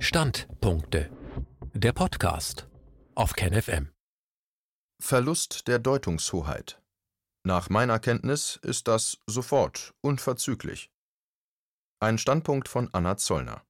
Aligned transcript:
Standpunkte. 0.00 1.10
Der 1.74 1.92
Podcast 1.92 2.68
auf 3.16 3.32
KenFM. 3.32 3.90
Verlust 5.02 5.66
der 5.66 5.80
Deutungshoheit. 5.80 6.80
Nach 7.44 7.68
meiner 7.68 7.98
Kenntnis 7.98 8.60
ist 8.62 8.86
das 8.86 9.18
sofort, 9.26 9.94
unverzüglich. 10.00 10.92
Ein 11.98 12.16
Standpunkt 12.16 12.68
von 12.68 12.88
Anna 12.92 13.16
Zollner. 13.16 13.64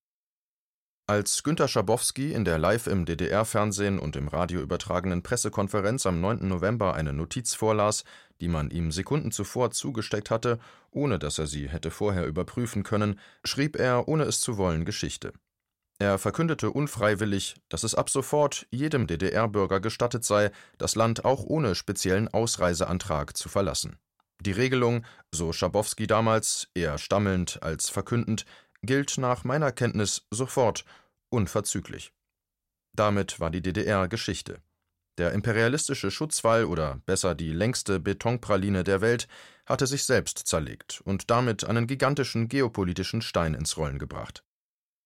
Als 1.06 1.42
Günter 1.42 1.66
Schabowski 1.66 2.34
in 2.34 2.44
der 2.44 2.58
live 2.58 2.88
im 2.88 3.06
DDR-Fernsehen 3.06 3.98
und 3.98 4.14
im 4.14 4.28
Radio 4.28 4.60
übertragenen 4.60 5.22
Pressekonferenz 5.22 6.04
am 6.04 6.20
9. 6.20 6.46
November 6.46 6.92
eine 6.94 7.14
Notiz 7.14 7.54
vorlas, 7.54 8.04
die 8.42 8.48
man 8.48 8.70
ihm 8.70 8.92
Sekunden 8.92 9.32
zuvor 9.32 9.70
zugesteckt 9.70 10.30
hatte, 10.30 10.58
ohne 10.90 11.18
dass 11.18 11.38
er 11.38 11.46
sie 11.46 11.70
hätte 11.70 11.90
vorher 11.90 12.26
überprüfen 12.26 12.82
können, 12.82 13.18
schrieb 13.44 13.76
er, 13.76 14.08
ohne 14.08 14.24
es 14.24 14.40
zu 14.40 14.58
wollen, 14.58 14.84
Geschichte. 14.84 15.32
Er 16.00 16.18
verkündete 16.18 16.70
unfreiwillig, 16.70 17.56
dass 17.68 17.82
es 17.82 17.96
ab 17.96 18.08
sofort 18.08 18.66
jedem 18.70 19.08
DDR-Bürger 19.08 19.80
gestattet 19.80 20.24
sei, 20.24 20.52
das 20.78 20.94
Land 20.94 21.24
auch 21.24 21.42
ohne 21.42 21.74
speziellen 21.74 22.28
Ausreiseantrag 22.28 23.36
zu 23.36 23.48
verlassen. 23.48 23.98
Die 24.40 24.52
Regelung, 24.52 25.04
so 25.32 25.52
Schabowski 25.52 26.06
damals, 26.06 26.68
eher 26.74 26.98
stammelnd 26.98 27.60
als 27.64 27.88
verkündend, 27.88 28.44
gilt 28.82 29.18
nach 29.18 29.42
meiner 29.42 29.72
Kenntnis 29.72 30.26
sofort, 30.30 30.84
unverzüglich. 31.30 32.12
Damit 32.94 33.40
war 33.40 33.50
die 33.50 33.62
DDR 33.62 34.06
Geschichte. 34.06 34.60
Der 35.18 35.32
imperialistische 35.32 36.12
Schutzwall 36.12 36.64
oder 36.64 37.00
besser 37.06 37.34
die 37.34 37.52
längste 37.52 37.98
Betonpraline 37.98 38.84
der 38.84 39.00
Welt 39.00 39.26
hatte 39.66 39.88
sich 39.88 40.04
selbst 40.04 40.38
zerlegt 40.46 41.00
und 41.04 41.28
damit 41.28 41.64
einen 41.64 41.88
gigantischen 41.88 42.48
geopolitischen 42.48 43.20
Stein 43.20 43.54
ins 43.54 43.76
Rollen 43.76 43.98
gebracht. 43.98 44.44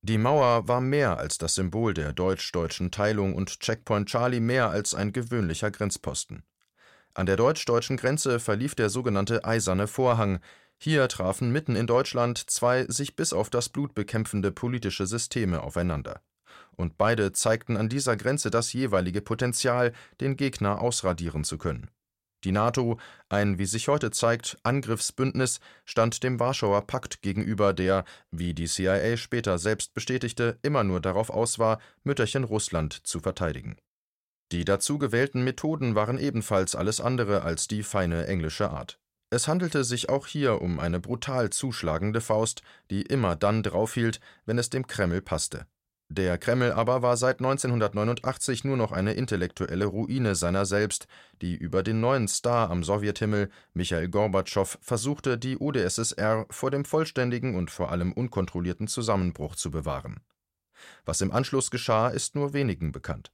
Die 0.04 0.18
Mauer 0.18 0.66
war 0.66 0.80
mehr 0.80 1.18
als 1.18 1.38
das 1.38 1.54
Symbol 1.54 1.94
der 1.94 2.12
deutsch-deutschen 2.12 2.90
Teilung 2.90 3.36
und 3.36 3.60
Checkpoint 3.60 4.08
Charlie 4.08 4.40
mehr 4.40 4.68
als 4.68 4.96
ein 4.96 5.12
gewöhnlicher 5.12 5.70
Grenzposten. 5.70 6.42
An 7.14 7.26
der 7.26 7.36
deutsch-deutschen 7.36 7.96
Grenze 7.96 8.40
verlief 8.40 8.74
der 8.74 8.90
sogenannte 8.90 9.44
Eiserne 9.44 9.86
Vorhang, 9.86 10.40
hier 10.76 11.06
trafen 11.06 11.52
mitten 11.52 11.76
in 11.76 11.86
Deutschland 11.86 12.50
zwei 12.50 12.84
sich 12.86 13.14
bis 13.14 13.32
auf 13.32 13.48
das 13.48 13.68
Blut 13.68 13.94
bekämpfende 13.94 14.50
politische 14.50 15.06
Systeme 15.06 15.62
aufeinander. 15.62 16.20
Und 16.74 16.98
beide 16.98 17.30
zeigten 17.30 17.76
an 17.76 17.88
dieser 17.88 18.16
Grenze 18.16 18.50
das 18.50 18.72
jeweilige 18.72 19.20
Potenzial, 19.20 19.92
den 20.20 20.36
Gegner 20.36 20.80
ausradieren 20.80 21.44
zu 21.44 21.58
können. 21.58 21.88
Die 22.44 22.52
NATO, 22.52 22.98
ein 23.28 23.58
wie 23.58 23.66
sich 23.66 23.88
heute 23.88 24.10
zeigt 24.10 24.58
Angriffsbündnis, 24.64 25.60
stand 25.84 26.22
dem 26.22 26.40
Warschauer 26.40 26.86
Pakt 26.86 27.22
gegenüber, 27.22 27.72
der, 27.72 28.04
wie 28.30 28.52
die 28.52 28.66
CIA 28.66 29.16
später 29.16 29.58
selbst 29.58 29.94
bestätigte, 29.94 30.58
immer 30.62 30.82
nur 30.82 31.00
darauf 31.00 31.30
aus 31.30 31.58
war, 31.58 31.80
Mütterchen 32.02 32.44
Russland 32.44 33.06
zu 33.06 33.20
verteidigen. 33.20 33.76
Die 34.50 34.64
dazu 34.64 34.98
gewählten 34.98 35.44
Methoden 35.44 35.94
waren 35.94 36.18
ebenfalls 36.18 36.74
alles 36.74 37.00
andere 37.00 37.42
als 37.42 37.68
die 37.68 37.82
feine 37.82 38.26
englische 38.26 38.70
Art. 38.70 38.98
Es 39.30 39.48
handelte 39.48 39.82
sich 39.82 40.10
auch 40.10 40.26
hier 40.26 40.60
um 40.60 40.78
eine 40.78 41.00
brutal 41.00 41.48
zuschlagende 41.48 42.20
Faust, 42.20 42.62
die 42.90 43.00
immer 43.00 43.34
dann 43.34 43.62
draufhielt, 43.62 44.20
wenn 44.44 44.58
es 44.58 44.68
dem 44.68 44.86
Kreml 44.86 45.22
passte. 45.22 45.66
Der 46.14 46.36
Kreml 46.36 46.72
aber 46.72 47.00
war 47.00 47.16
seit 47.16 47.38
1989 47.38 48.64
nur 48.64 48.76
noch 48.76 48.92
eine 48.92 49.14
intellektuelle 49.14 49.86
Ruine 49.86 50.34
seiner 50.34 50.66
selbst, 50.66 51.06
die 51.40 51.56
über 51.56 51.82
den 51.82 52.00
neuen 52.00 52.28
Star 52.28 52.68
am 52.70 52.84
Sowjethimmel, 52.84 53.48
Michail 53.72 54.10
Gorbatschow, 54.10 54.76
versuchte, 54.82 55.38
die 55.38 55.56
UdSSR 55.56 56.44
vor 56.50 56.70
dem 56.70 56.84
vollständigen 56.84 57.54
und 57.54 57.70
vor 57.70 57.90
allem 57.90 58.12
unkontrollierten 58.12 58.88
Zusammenbruch 58.88 59.56
zu 59.56 59.70
bewahren. 59.70 60.20
Was 61.06 61.22
im 61.22 61.32
Anschluss 61.32 61.70
geschah, 61.70 62.08
ist 62.08 62.34
nur 62.34 62.52
wenigen 62.52 62.92
bekannt. 62.92 63.32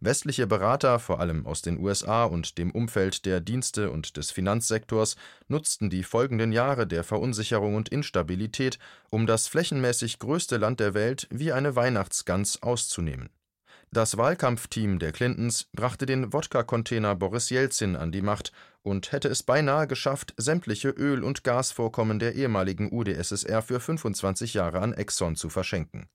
Westliche 0.00 0.46
Berater, 0.46 0.98
vor 0.98 1.20
allem 1.20 1.46
aus 1.46 1.62
den 1.62 1.78
USA 1.78 2.24
und 2.24 2.58
dem 2.58 2.70
Umfeld 2.70 3.24
der 3.26 3.40
Dienste 3.40 3.90
und 3.90 4.16
des 4.16 4.30
Finanzsektors, 4.30 5.16
nutzten 5.48 5.90
die 5.90 6.04
folgenden 6.04 6.52
Jahre 6.52 6.86
der 6.86 7.04
Verunsicherung 7.04 7.74
und 7.74 7.88
Instabilität, 7.88 8.78
um 9.10 9.26
das 9.26 9.48
flächenmäßig 9.48 10.18
größte 10.18 10.56
Land 10.56 10.80
der 10.80 10.94
Welt 10.94 11.26
wie 11.30 11.52
eine 11.52 11.76
Weihnachtsgans 11.76 12.62
auszunehmen. 12.62 13.30
Das 13.90 14.18
Wahlkampfteam 14.18 14.98
der 14.98 15.12
Clintons 15.12 15.68
brachte 15.72 16.04
den 16.04 16.30
Wodka-Container 16.32 17.14
Boris 17.14 17.48
Jelzin 17.48 17.96
an 17.96 18.12
die 18.12 18.20
Macht 18.20 18.52
und 18.82 19.12
hätte 19.12 19.28
es 19.28 19.42
beinahe 19.42 19.86
geschafft, 19.86 20.34
sämtliche 20.36 20.90
Öl- 20.90 21.24
und 21.24 21.42
Gasvorkommen 21.42 22.18
der 22.18 22.34
ehemaligen 22.34 22.92
UdSSR 22.92 23.62
für 23.62 23.80
25 23.80 24.52
Jahre 24.54 24.80
an 24.80 24.92
Exxon 24.92 25.36
zu 25.36 25.48
verschenken. 25.48 26.08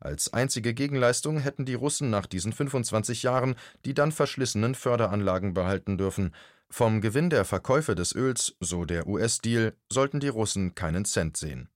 Als 0.00 0.32
einzige 0.32 0.72
Gegenleistung 0.72 1.38
hätten 1.38 1.66
die 1.66 1.74
Russen 1.74 2.08
nach 2.08 2.26
diesen 2.26 2.52
25 2.52 3.22
Jahren 3.22 3.54
die 3.84 3.94
dann 3.94 4.12
verschlissenen 4.12 4.74
Förderanlagen 4.74 5.52
behalten 5.52 5.98
dürfen. 5.98 6.34
Vom 6.70 7.00
Gewinn 7.00 7.30
der 7.30 7.44
Verkäufe 7.44 7.94
des 7.94 8.14
Öls, 8.14 8.56
so 8.60 8.84
der 8.84 9.06
US-Deal, 9.06 9.74
sollten 9.92 10.20
die 10.20 10.28
Russen 10.28 10.74
keinen 10.74 11.04
Cent 11.04 11.36
sehen. 11.36 11.68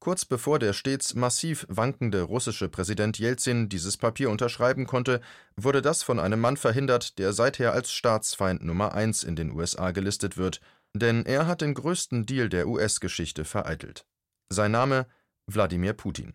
Kurz 0.00 0.24
bevor 0.24 0.58
der 0.58 0.72
stets 0.72 1.14
massiv 1.14 1.66
wankende 1.68 2.22
russische 2.22 2.68
Präsident 2.68 3.18
Jelzin 3.18 3.68
dieses 3.68 3.96
Papier 3.96 4.30
unterschreiben 4.30 4.86
konnte, 4.86 5.20
wurde 5.56 5.82
das 5.82 6.02
von 6.02 6.18
einem 6.18 6.40
Mann 6.40 6.56
verhindert, 6.56 7.18
der 7.18 7.32
seither 7.32 7.72
als 7.72 7.92
Staatsfeind 7.92 8.64
Nummer 8.64 8.94
eins 8.94 9.22
in 9.22 9.36
den 9.36 9.52
USA 9.52 9.92
gelistet 9.92 10.36
wird, 10.36 10.60
denn 10.94 11.24
er 11.24 11.46
hat 11.46 11.60
den 11.60 11.74
größten 11.74 12.26
Deal 12.26 12.48
der 12.48 12.66
US-Geschichte 12.66 13.44
vereitelt. 13.44 14.04
Sein 14.48 14.72
Name 14.72 15.06
Wladimir 15.46 15.92
Putin. 15.92 16.34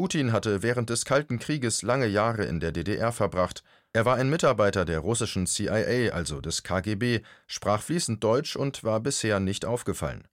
Putin 0.00 0.32
hatte 0.32 0.62
während 0.62 0.88
des 0.88 1.04
Kalten 1.04 1.38
Krieges 1.38 1.82
lange 1.82 2.06
Jahre 2.06 2.46
in 2.46 2.58
der 2.58 2.72
DDR 2.72 3.12
verbracht. 3.12 3.62
Er 3.92 4.06
war 4.06 4.16
ein 4.16 4.30
Mitarbeiter 4.30 4.86
der 4.86 5.00
russischen 5.00 5.46
CIA, 5.46 6.14
also 6.14 6.40
des 6.40 6.62
KGB, 6.62 7.20
sprach 7.46 7.82
fließend 7.82 8.24
Deutsch 8.24 8.56
und 8.56 8.82
war 8.82 9.00
bisher 9.00 9.40
nicht 9.40 9.66
aufgefallen. 9.66 10.26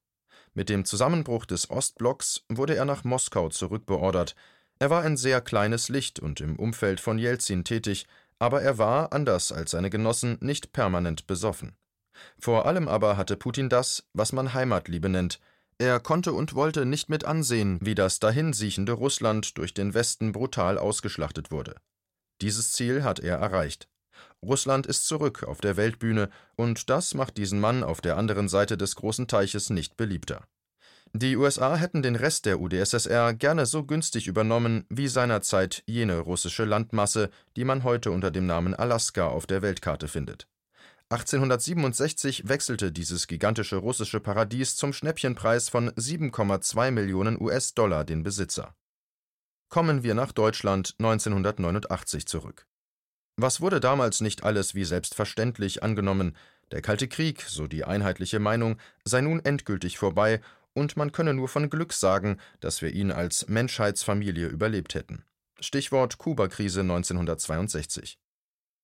Mit 0.54 0.70
dem 0.70 0.86
Zusammenbruch 0.86 1.46
des 1.46 1.70
Ostblocks 1.70 2.46
wurde 2.48 2.78
er 2.78 2.86
nach 2.86 3.04
Moskau 3.04 3.50
zurückbeordert. 3.50 4.38
Er 4.80 4.90
war 4.90 5.02
ein 5.02 5.18
sehr 5.18 5.42
kleines 5.42 5.90
Licht 5.90 6.22
und 6.22 6.40
im 6.40 6.56
Umfeld 6.56 7.02
von 7.02 7.20
Jelzin 7.20 7.66
tätig, 7.66 8.08
aber 8.40 8.62
er 8.62 8.78
war, 8.78 9.12
anders 9.12 9.52
als 9.52 9.72
seine 9.72 9.90
Genossen, 9.90 10.38
nicht 10.40 10.72
permanent 10.72 11.28
besoffen. 11.28 11.76
Vor 12.40 12.68
allem 12.68 12.88
aber 12.88 13.18
hatte 13.18 13.36
Putin 13.36 13.68
das, 13.68 14.08
was 14.14 14.32
man 14.32 14.54
Heimatliebe 14.54 15.10
nennt, 15.10 15.42
er 15.80 16.00
konnte 16.00 16.34
und 16.34 16.56
wollte 16.56 16.86
nicht 16.86 17.10
mit 17.10 17.26
ansehen, 17.26 17.78
wie 17.82 17.96
das 17.96 18.20
dahinsiechende 18.20 18.94
Russland 18.94 19.58
durch 19.58 19.74
den 19.74 19.94
Westen 19.94 20.32
brutal 20.32 20.78
ausgeschlachtet 20.78 21.52
wurde. 21.52 21.76
Dieses 22.42 22.72
Ziel 22.72 23.04
hat 23.04 23.20
er 23.20 23.38
erreicht. 23.38 23.88
Russland 24.44 24.88
ist 24.88 25.06
zurück 25.06 25.44
auf 25.44 25.62
der 25.62 25.78
Weltbühne, 25.78 26.30
und 26.56 26.90
das 26.90 27.14
macht 27.14 27.38
diesen 27.38 27.60
Mann 27.60 27.84
auf 27.84 28.02
der 28.02 28.18
anderen 28.18 28.48
Seite 28.48 28.78
des 28.78 28.96
großen 28.96 29.28
Teiches 29.28 29.70
nicht 29.70 29.98
beliebter. 29.98 30.48
Die 31.14 31.38
USA 31.38 31.76
hätten 31.76 32.02
den 32.02 32.16
Rest 32.16 32.46
der 32.46 32.60
UdSSR 32.60 33.34
gerne 33.34 33.66
so 33.66 33.84
günstig 33.84 34.28
übernommen 34.28 34.86
wie 34.90 35.08
seinerzeit 35.08 35.84
jene 35.86 36.20
russische 36.20 36.66
Landmasse, 36.66 37.30
die 37.56 37.64
man 37.64 37.84
heute 37.84 38.12
unter 38.12 38.30
dem 38.30 38.46
Namen 38.46 38.74
Alaska 38.74 39.28
auf 39.28 39.48
der 39.48 39.62
Weltkarte 39.62 40.08
findet. 40.08 40.48
1867 41.10 42.50
wechselte 42.50 42.92
dieses 42.92 43.28
gigantische 43.28 43.78
russische 43.78 44.20
Paradies 44.20 44.76
zum 44.76 44.92
Schnäppchenpreis 44.92 45.70
von 45.70 45.90
7,2 45.92 46.92
Millionen 46.92 47.42
US-Dollar 47.42 48.04
den 48.04 48.24
Besitzer. 48.24 48.76
Kommen 49.70 50.04
wir 50.04 50.16
nach 50.16 50.34
Deutschland 50.34 50.96
1989 51.00 52.26
zurück. 52.28 52.68
Was 53.38 53.62
wurde 53.62 53.80
damals 53.80 54.20
nicht 54.20 54.44
alles 54.44 54.76
wie 54.76 54.84
selbstverständlich 54.84 55.82
angenommen? 55.82 56.36
Der 56.72 56.82
Kalte 56.82 57.08
Krieg, 57.08 57.42
so 57.42 57.68
die 57.68 57.86
einheitliche 57.86 58.40
Meinung, 58.40 58.78
sei 59.06 59.22
nun 59.22 59.40
endgültig 59.46 59.98
vorbei 59.98 60.42
und 60.74 60.98
man 60.98 61.14
könne 61.14 61.34
nur 61.34 61.48
von 61.48 61.70
Glück 61.70 61.94
sagen, 61.94 62.38
dass 62.60 62.82
wir 62.82 62.92
ihn 62.92 63.14
als 63.14 63.48
Menschheitsfamilie 63.48 64.48
überlebt 64.48 64.94
hätten. 64.94 65.24
Stichwort 65.62 66.18
Kuba-Krise 66.18 66.82
1962. 66.82 68.20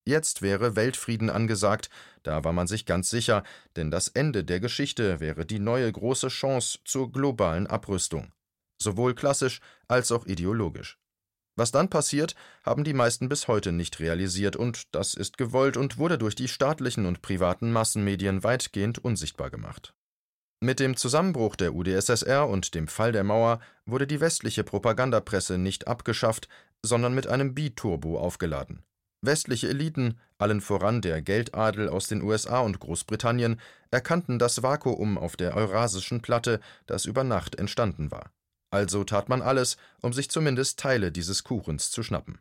Jetzt 0.06 0.42
wäre 0.42 0.76
Weltfrieden 0.76 1.30
angesagt, 1.30 1.90
da 2.24 2.44
war 2.44 2.52
man 2.52 2.68
sich 2.68 2.86
ganz 2.86 3.10
sicher, 3.10 3.44
denn 3.78 3.90
das 3.90 4.10
Ende 4.10 4.44
der 4.44 4.60
Geschichte 4.60 5.20
wäre 5.22 5.46
die 5.46 5.60
neue 5.60 5.90
große 5.90 6.28
Chance 6.28 6.80
zur 6.84 7.12
globalen 7.12 7.68
Abrüstung, 7.68 8.34
sowohl 8.82 9.16
klassisch 9.16 9.62
als 9.88 10.12
auch 10.12 10.26
ideologisch. 10.26 10.98
Was 11.56 11.72
dann 11.72 11.90
passiert, 11.90 12.36
haben 12.64 12.84
die 12.84 12.94
meisten 12.94 13.30
bis 13.30 13.48
heute 13.48 13.72
nicht 13.72 14.00
realisiert, 14.00 14.56
und 14.56 14.94
das 14.94 15.14
ist 15.14 15.38
gewollt 15.38 15.78
und 15.78 15.98
wurde 15.98 16.18
durch 16.18 16.36
die 16.36 16.48
staatlichen 16.48 17.06
und 17.06 17.22
privaten 17.22 17.72
Massenmedien 17.72 18.44
weitgehend 18.44 19.00
unsichtbar 19.00 19.52
gemacht. 19.52 19.94
Mit 20.60 20.80
dem 20.80 20.98
Zusammenbruch 20.98 21.56
der 21.56 21.76
UdSSR 21.76 22.48
und 22.48 22.74
dem 22.74 22.88
Fall 22.88 23.12
der 23.12 23.24
Mauer 23.24 23.60
wurde 23.86 24.08
die 24.08 24.20
westliche 24.20 24.64
Propagandapresse 24.64 25.58
nicht 25.58 25.88
abgeschafft, 25.88 26.48
sondern 26.82 27.14
mit 27.14 27.28
einem 27.28 27.54
Biturbo 27.54 28.18
aufgeladen. 28.18 28.84
Westliche 29.24 29.70
Eliten, 29.70 30.20
allen 30.38 30.60
voran 30.60 31.02
der 31.02 31.22
Geldadel 31.22 31.88
aus 31.88 32.08
den 32.08 32.22
USA 32.22 32.60
und 32.60 32.82
Großbritannien, 32.82 33.60
erkannten 33.90 34.38
das 34.38 34.64
Vakuum 34.64 35.18
auf 35.18 35.38
der 35.38 35.56
Eurasischen 35.56 36.22
Platte, 36.22 36.60
das 36.88 37.06
über 37.06 37.24
Nacht 37.24 37.56
entstanden 37.56 38.12
war. 38.12 38.32
Also 38.70 39.06
tat 39.06 39.30
man 39.30 39.42
alles, 39.42 39.78
um 40.02 40.12
sich 40.12 40.30
zumindest 40.30 40.78
Teile 40.78 41.12
dieses 41.12 41.46
Kuchens 41.46 41.90
zu 41.90 42.04
schnappen. 42.04 42.40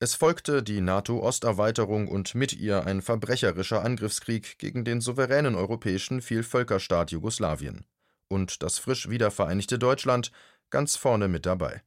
Es 0.00 0.14
folgte 0.14 0.62
die 0.62 0.82
NATO-Osterweiterung 0.82 2.08
und 2.08 2.34
mit 2.34 2.52
ihr 2.52 2.84
ein 2.84 3.00
verbrecherischer 3.00 3.82
Angriffskrieg 3.82 4.58
gegen 4.58 4.84
den 4.84 5.00
souveränen 5.00 5.54
europäischen 5.54 6.20
Vielvölkerstaat 6.20 7.12
Jugoslawien. 7.12 7.86
Und 8.28 8.62
das 8.62 8.78
frisch 8.78 9.08
wiedervereinigte 9.08 9.78
Deutschland 9.78 10.30
ganz 10.68 10.96
vorne 10.96 11.28
mit 11.28 11.46
dabei. 11.46 11.82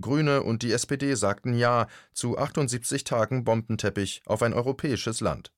Grüne 0.00 0.42
und 0.42 0.62
die 0.62 0.72
SPD 0.72 1.14
sagten 1.14 1.54
Ja 1.54 1.86
zu 2.12 2.38
78 2.38 3.04
Tagen 3.04 3.44
Bombenteppich 3.44 4.22
auf 4.26 4.42
ein 4.42 4.52
europäisches 4.52 5.20
Land. 5.20 5.52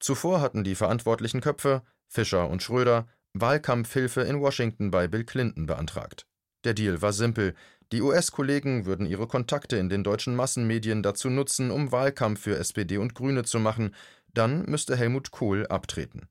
Zuvor 0.00 0.40
hatten 0.40 0.64
die 0.64 0.74
verantwortlichen 0.74 1.40
Köpfe, 1.40 1.82
Fischer 2.06 2.48
und 2.48 2.62
Schröder, 2.62 3.06
Wahlkampfhilfe 3.34 4.22
in 4.22 4.40
Washington 4.40 4.90
bei 4.90 5.06
Bill 5.08 5.24
Clinton 5.24 5.66
beantragt. 5.66 6.26
Der 6.64 6.74
Deal 6.74 7.02
war 7.02 7.12
simpel. 7.12 7.54
Die 7.92 8.02
US-Kollegen 8.02 8.84
würden 8.84 9.06
ihre 9.06 9.26
Kontakte 9.26 9.76
in 9.76 9.88
den 9.88 10.04
deutschen 10.04 10.34
Massenmedien 10.36 11.02
dazu 11.02 11.30
nutzen, 11.30 11.70
um 11.70 11.92
Wahlkampf 11.92 12.40
für 12.40 12.58
SPD 12.58 12.98
und 12.98 13.14
Grüne 13.14 13.44
zu 13.44 13.58
machen, 13.60 13.94
dann 14.34 14.64
müsste 14.66 14.96
Helmut 14.96 15.30
Kohl 15.30 15.66
abtreten. 15.66 16.28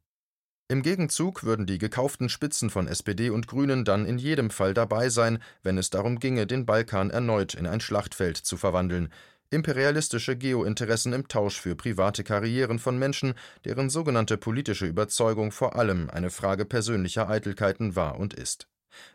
Im 0.70 0.82
Gegenzug 0.82 1.46
würden 1.46 1.66
die 1.66 1.78
gekauften 1.78 2.28
Spitzen 2.28 2.70
von 2.70 2.90
SPD 2.90 3.30
und 3.30 3.48
Grünen 3.48 3.86
dann 3.86 4.06
in 4.06 4.18
jedem 4.18 4.50
Fall 4.50 4.74
dabei 4.74 5.08
sein, 5.08 5.40
wenn 5.64 5.78
es 5.78 5.90
darum 5.90 6.20
ginge, 6.20 6.46
den 6.46 6.66
Balkan 6.66 7.10
erneut 7.10 7.54
in 7.54 7.66
ein 7.66 7.80
Schlachtfeld 7.80 8.36
zu 8.36 8.58
verwandeln, 8.58 9.08
imperialistische 9.50 10.36
Geointeressen 10.36 11.14
im 11.14 11.30
Tausch 11.30 11.62
für 11.62 11.78
private 11.78 12.26
Karrieren 12.26 12.80
von 12.80 13.00
Menschen, 13.00 13.34
deren 13.64 13.90
sogenannte 13.90 14.36
politische 14.36 14.88
Überzeugung 14.88 15.54
vor 15.54 15.78
allem 15.78 16.10
eine 16.10 16.30
Frage 16.30 16.66
persönlicher 16.66 17.30
Eitelkeiten 17.30 17.96
war 17.96 18.20
und 18.20 18.34
ist. 18.34 18.68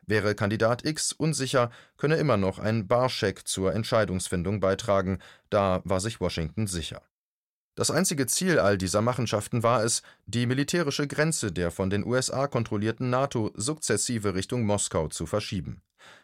Wäre 0.07 0.35
Kandidat 0.35 0.87
X 0.87 1.13
unsicher, 1.13 1.71
könne 1.99 2.17
immer 2.17 2.39
noch 2.39 2.61
ein 2.61 2.87
Barscheck 2.87 3.47
zur 3.47 3.75
Entscheidungsfindung 3.75 4.61
beitragen, 4.61 5.19
da 5.51 5.83
war 5.85 6.01
sich 6.01 6.19
Washington 6.19 6.67
sicher. 6.67 7.03
Das 7.75 7.91
einzige 7.91 8.27
Ziel 8.27 8.59
all 8.59 8.77
dieser 8.77 9.01
Machenschaften 9.01 9.63
war 9.63 9.83
es, 9.83 10.03
die 10.27 10.45
militärische 10.45 11.07
Grenze 11.07 11.53
der 11.53 11.71
von 11.71 11.89
den 11.89 12.05
USA 12.05 12.47
kontrollierten 12.47 13.09
NATO 13.09 13.51
sukzessive 13.55 14.35
Richtung 14.35 14.65
Moskau 14.67 15.09
zu 15.09 15.25
verschieben. 15.25 15.81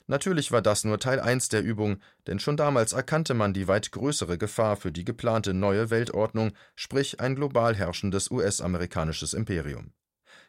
Natürlich 0.06 0.52
war 0.52 0.60
das 0.60 0.84
nur 0.84 0.98
Teil 0.98 1.20
1 1.20 1.48
der 1.48 1.62
Übung, 1.62 2.00
denn 2.26 2.38
schon 2.38 2.58
damals 2.58 2.92
erkannte 2.92 3.32
man 3.32 3.54
die 3.54 3.66
weit 3.66 3.92
größere 3.92 4.36
Gefahr 4.36 4.76
für 4.76 4.92
die 4.92 5.06
geplante 5.06 5.54
neue 5.54 5.88
Weltordnung, 5.88 6.52
sprich 6.74 7.20
ein 7.20 7.34
global 7.34 7.74
herrschendes 7.74 8.30
US-amerikanisches 8.30 9.32
Imperium. 9.32 9.92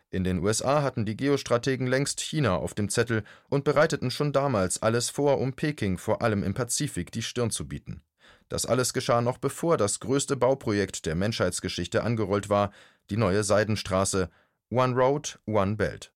In 0.09 0.23
den 0.25 0.39
USA 0.39 0.81
hatten 0.81 1.05
die 1.05 1.15
Geostrategen 1.15 1.87
längst 1.87 2.19
China 2.19 2.55
auf 2.55 2.73
dem 2.73 2.89
Zettel 2.89 3.23
und 3.47 3.63
bereiteten 3.63 4.11
schon 4.11 4.33
damals 4.33 4.81
alles 4.81 5.09
vor, 5.09 5.37
um 5.39 5.53
Peking 5.53 5.97
vor 5.97 6.21
allem 6.21 6.43
im 6.43 6.55
Pazifik 6.55 7.11
die 7.11 7.21
Stirn 7.21 7.51
zu 7.51 7.67
bieten. 7.67 8.01
Das 8.49 8.65
alles 8.65 8.93
geschah 8.93 9.21
noch 9.21 9.37
bevor 9.37 9.77
das 9.77 9.99
größte 9.99 10.35
Bauprojekt 10.35 11.05
der 11.05 11.15
Menschheitsgeschichte 11.15 12.03
angerollt 12.03 12.49
war, 12.49 12.71
die 13.09 13.17
neue 13.17 13.43
Seidenstraße 13.43 14.29
One 14.69 14.95
Road, 14.95 15.39
One 15.45 15.75
Belt. 15.75 16.11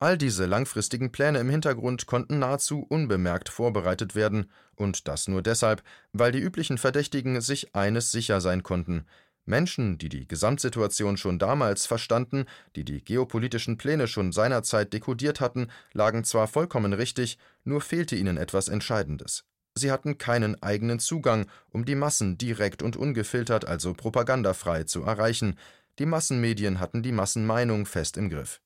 All 0.00 0.18
diese 0.18 0.46
langfristigen 0.46 1.12
Pläne 1.12 1.38
im 1.38 1.48
Hintergrund 1.48 2.06
konnten 2.06 2.38
nahezu 2.38 2.84
unbemerkt 2.88 3.48
vorbereitet 3.48 4.14
werden, 4.14 4.50
und 4.74 5.08
das 5.08 5.28
nur 5.28 5.42
deshalb, 5.42 5.82
weil 6.12 6.32
die 6.32 6.40
üblichen 6.40 6.78
Verdächtigen 6.78 7.40
sich 7.40 7.74
eines 7.74 8.10
sicher 8.10 8.40
sein 8.40 8.62
konnten 8.62 9.06
Menschen, 9.46 9.98
die 9.98 10.08
die 10.08 10.26
Gesamtsituation 10.26 11.16
schon 11.16 11.38
damals 11.38 11.86
verstanden, 11.86 12.46
die 12.76 12.84
die 12.84 13.04
geopolitischen 13.04 13.76
Pläne 13.76 14.08
schon 14.08 14.32
seinerzeit 14.32 14.92
dekodiert 14.92 15.40
hatten, 15.40 15.68
lagen 15.92 16.24
zwar 16.24 16.48
vollkommen 16.48 16.92
richtig, 16.92 17.38
nur 17.62 17.80
fehlte 17.80 18.16
ihnen 18.16 18.36
etwas 18.38 18.68
Entscheidendes. 18.68 19.44
Sie 19.76 19.90
hatten 19.90 20.18
keinen 20.18 20.62
eigenen 20.62 21.00
Zugang, 21.00 21.46
um 21.70 21.84
die 21.84 21.96
Massen 21.96 22.38
direkt 22.38 22.82
und 22.82 22.96
ungefiltert, 22.96 23.64
also 23.64 23.92
propagandafrei, 23.92 24.84
zu 24.84 25.02
erreichen. 25.02 25.58
Die 25.98 26.06
Massenmedien 26.06 26.78
hatten 26.78 27.02
die 27.02 27.12
Massenmeinung 27.12 27.84
fest 27.84 28.16
im 28.16 28.30
Griff. 28.30 28.60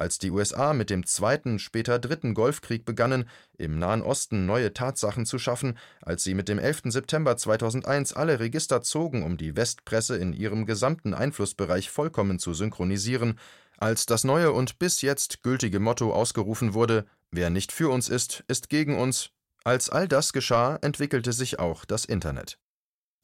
Als 0.00 0.16
die 0.16 0.30
USA 0.30 0.72
mit 0.72 0.88
dem 0.88 1.04
zweiten, 1.04 1.58
später 1.58 1.98
dritten 1.98 2.32
Golfkrieg 2.32 2.86
begannen, 2.86 3.28
im 3.58 3.78
Nahen 3.78 4.00
Osten 4.00 4.46
neue 4.46 4.72
Tatsachen 4.72 5.26
zu 5.26 5.38
schaffen, 5.38 5.76
als 6.00 6.24
sie 6.24 6.32
mit 6.32 6.48
dem 6.48 6.58
11. 6.58 6.84
September 6.84 7.36
2001 7.36 8.14
alle 8.14 8.40
Register 8.40 8.80
zogen, 8.80 9.22
um 9.22 9.36
die 9.36 9.56
Westpresse 9.56 10.16
in 10.16 10.32
ihrem 10.32 10.64
gesamten 10.64 11.12
Einflussbereich 11.12 11.90
vollkommen 11.90 12.38
zu 12.38 12.54
synchronisieren, 12.54 13.38
als 13.76 14.06
das 14.06 14.24
neue 14.24 14.52
und 14.52 14.78
bis 14.78 15.02
jetzt 15.02 15.42
gültige 15.42 15.80
Motto 15.80 16.14
ausgerufen 16.14 16.72
wurde: 16.72 17.04
Wer 17.30 17.50
nicht 17.50 17.70
für 17.70 17.90
uns 17.90 18.08
ist, 18.08 18.42
ist 18.48 18.70
gegen 18.70 18.98
uns, 18.98 19.32
als 19.64 19.90
all 19.90 20.08
das 20.08 20.32
geschah, 20.32 20.78
entwickelte 20.82 21.32
sich 21.32 21.58
auch 21.58 21.84
das 21.84 22.04
Internet. 22.04 22.58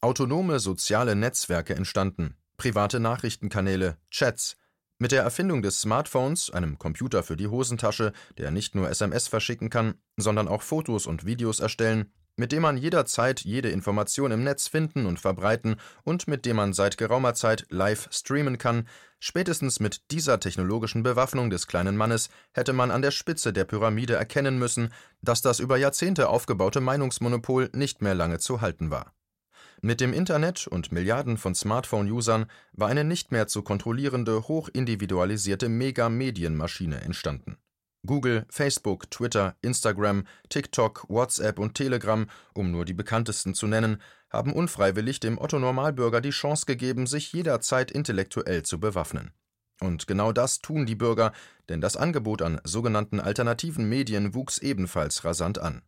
Autonome 0.00 0.60
soziale 0.60 1.16
Netzwerke 1.16 1.74
entstanden, 1.74 2.36
private 2.56 3.00
Nachrichtenkanäle, 3.00 3.96
Chats. 4.10 4.56
Mit 4.98 5.12
der 5.12 5.22
Erfindung 5.22 5.62
des 5.62 5.80
Smartphones, 5.80 6.50
einem 6.50 6.78
Computer 6.78 7.22
für 7.22 7.36
die 7.36 7.48
Hosentasche, 7.48 8.12
der 8.38 8.50
nicht 8.50 8.74
nur 8.74 8.88
SMS 8.88 9.28
verschicken 9.28 9.68
kann, 9.68 9.94
sondern 10.16 10.48
auch 10.48 10.62
Fotos 10.62 11.06
und 11.06 11.26
Videos 11.26 11.60
erstellen, 11.60 12.12
mit 12.36 12.52
dem 12.52 12.62
man 12.62 12.76
jederzeit 12.76 13.40
jede 13.40 13.70
Information 13.70 14.30
im 14.30 14.44
Netz 14.44 14.68
finden 14.68 15.06
und 15.06 15.18
verbreiten 15.18 15.76
und 16.04 16.28
mit 16.28 16.44
dem 16.46 16.56
man 16.56 16.72
seit 16.72 16.98
geraumer 16.98 17.34
Zeit 17.34 17.66
live 17.70 18.08
streamen 18.10 18.58
kann, 18.58 18.86
spätestens 19.18 19.80
mit 19.80 20.10
dieser 20.10 20.40
technologischen 20.40 21.02
Bewaffnung 21.02 21.50
des 21.50 21.66
kleinen 21.66 21.96
Mannes 21.96 22.28
hätte 22.52 22.72
man 22.72 22.90
an 22.90 23.02
der 23.02 23.10
Spitze 23.10 23.52
der 23.52 23.64
Pyramide 23.64 24.14
erkennen 24.14 24.58
müssen, 24.58 24.92
dass 25.22 25.42
das 25.42 25.60
über 25.60 25.76
Jahrzehnte 25.76 26.28
aufgebaute 26.28 26.80
Meinungsmonopol 26.80 27.70
nicht 27.72 28.02
mehr 28.02 28.14
lange 28.14 28.38
zu 28.38 28.60
halten 28.60 28.90
war. 28.90 29.12
Mit 29.82 30.00
dem 30.00 30.12
Internet 30.12 30.66
und 30.66 30.90
Milliarden 30.90 31.36
von 31.36 31.54
Smartphone-Usern 31.54 32.46
war 32.72 32.88
eine 32.88 33.04
nicht 33.04 33.30
mehr 33.30 33.46
zu 33.46 33.62
kontrollierende, 33.62 34.48
hochindividualisierte 34.48 35.68
Mega-Medienmaschine 35.68 37.02
entstanden. 37.02 37.58
Google, 38.06 38.46
Facebook, 38.48 39.10
Twitter, 39.10 39.56
Instagram, 39.60 40.24
TikTok, 40.48 41.06
WhatsApp 41.08 41.58
und 41.58 41.74
Telegram, 41.74 42.28
um 42.54 42.70
nur 42.70 42.84
die 42.84 42.94
bekanntesten 42.94 43.54
zu 43.54 43.66
nennen, 43.66 44.00
haben 44.30 44.52
unfreiwillig 44.52 45.20
dem 45.20 45.38
Otto-Normalbürger 45.38 46.20
die 46.20 46.30
Chance 46.30 46.66
gegeben, 46.66 47.06
sich 47.06 47.32
jederzeit 47.32 47.90
intellektuell 47.90 48.62
zu 48.62 48.80
bewaffnen. 48.80 49.32
Und 49.80 50.06
genau 50.06 50.32
das 50.32 50.60
tun 50.60 50.86
die 50.86 50.94
Bürger, 50.94 51.32
denn 51.68 51.80
das 51.80 51.96
Angebot 51.96 52.42
an 52.42 52.60
sogenannten 52.64 53.20
alternativen 53.20 53.88
Medien 53.88 54.34
wuchs 54.34 54.58
ebenfalls 54.58 55.24
rasant 55.24 55.58
an. 55.58 55.82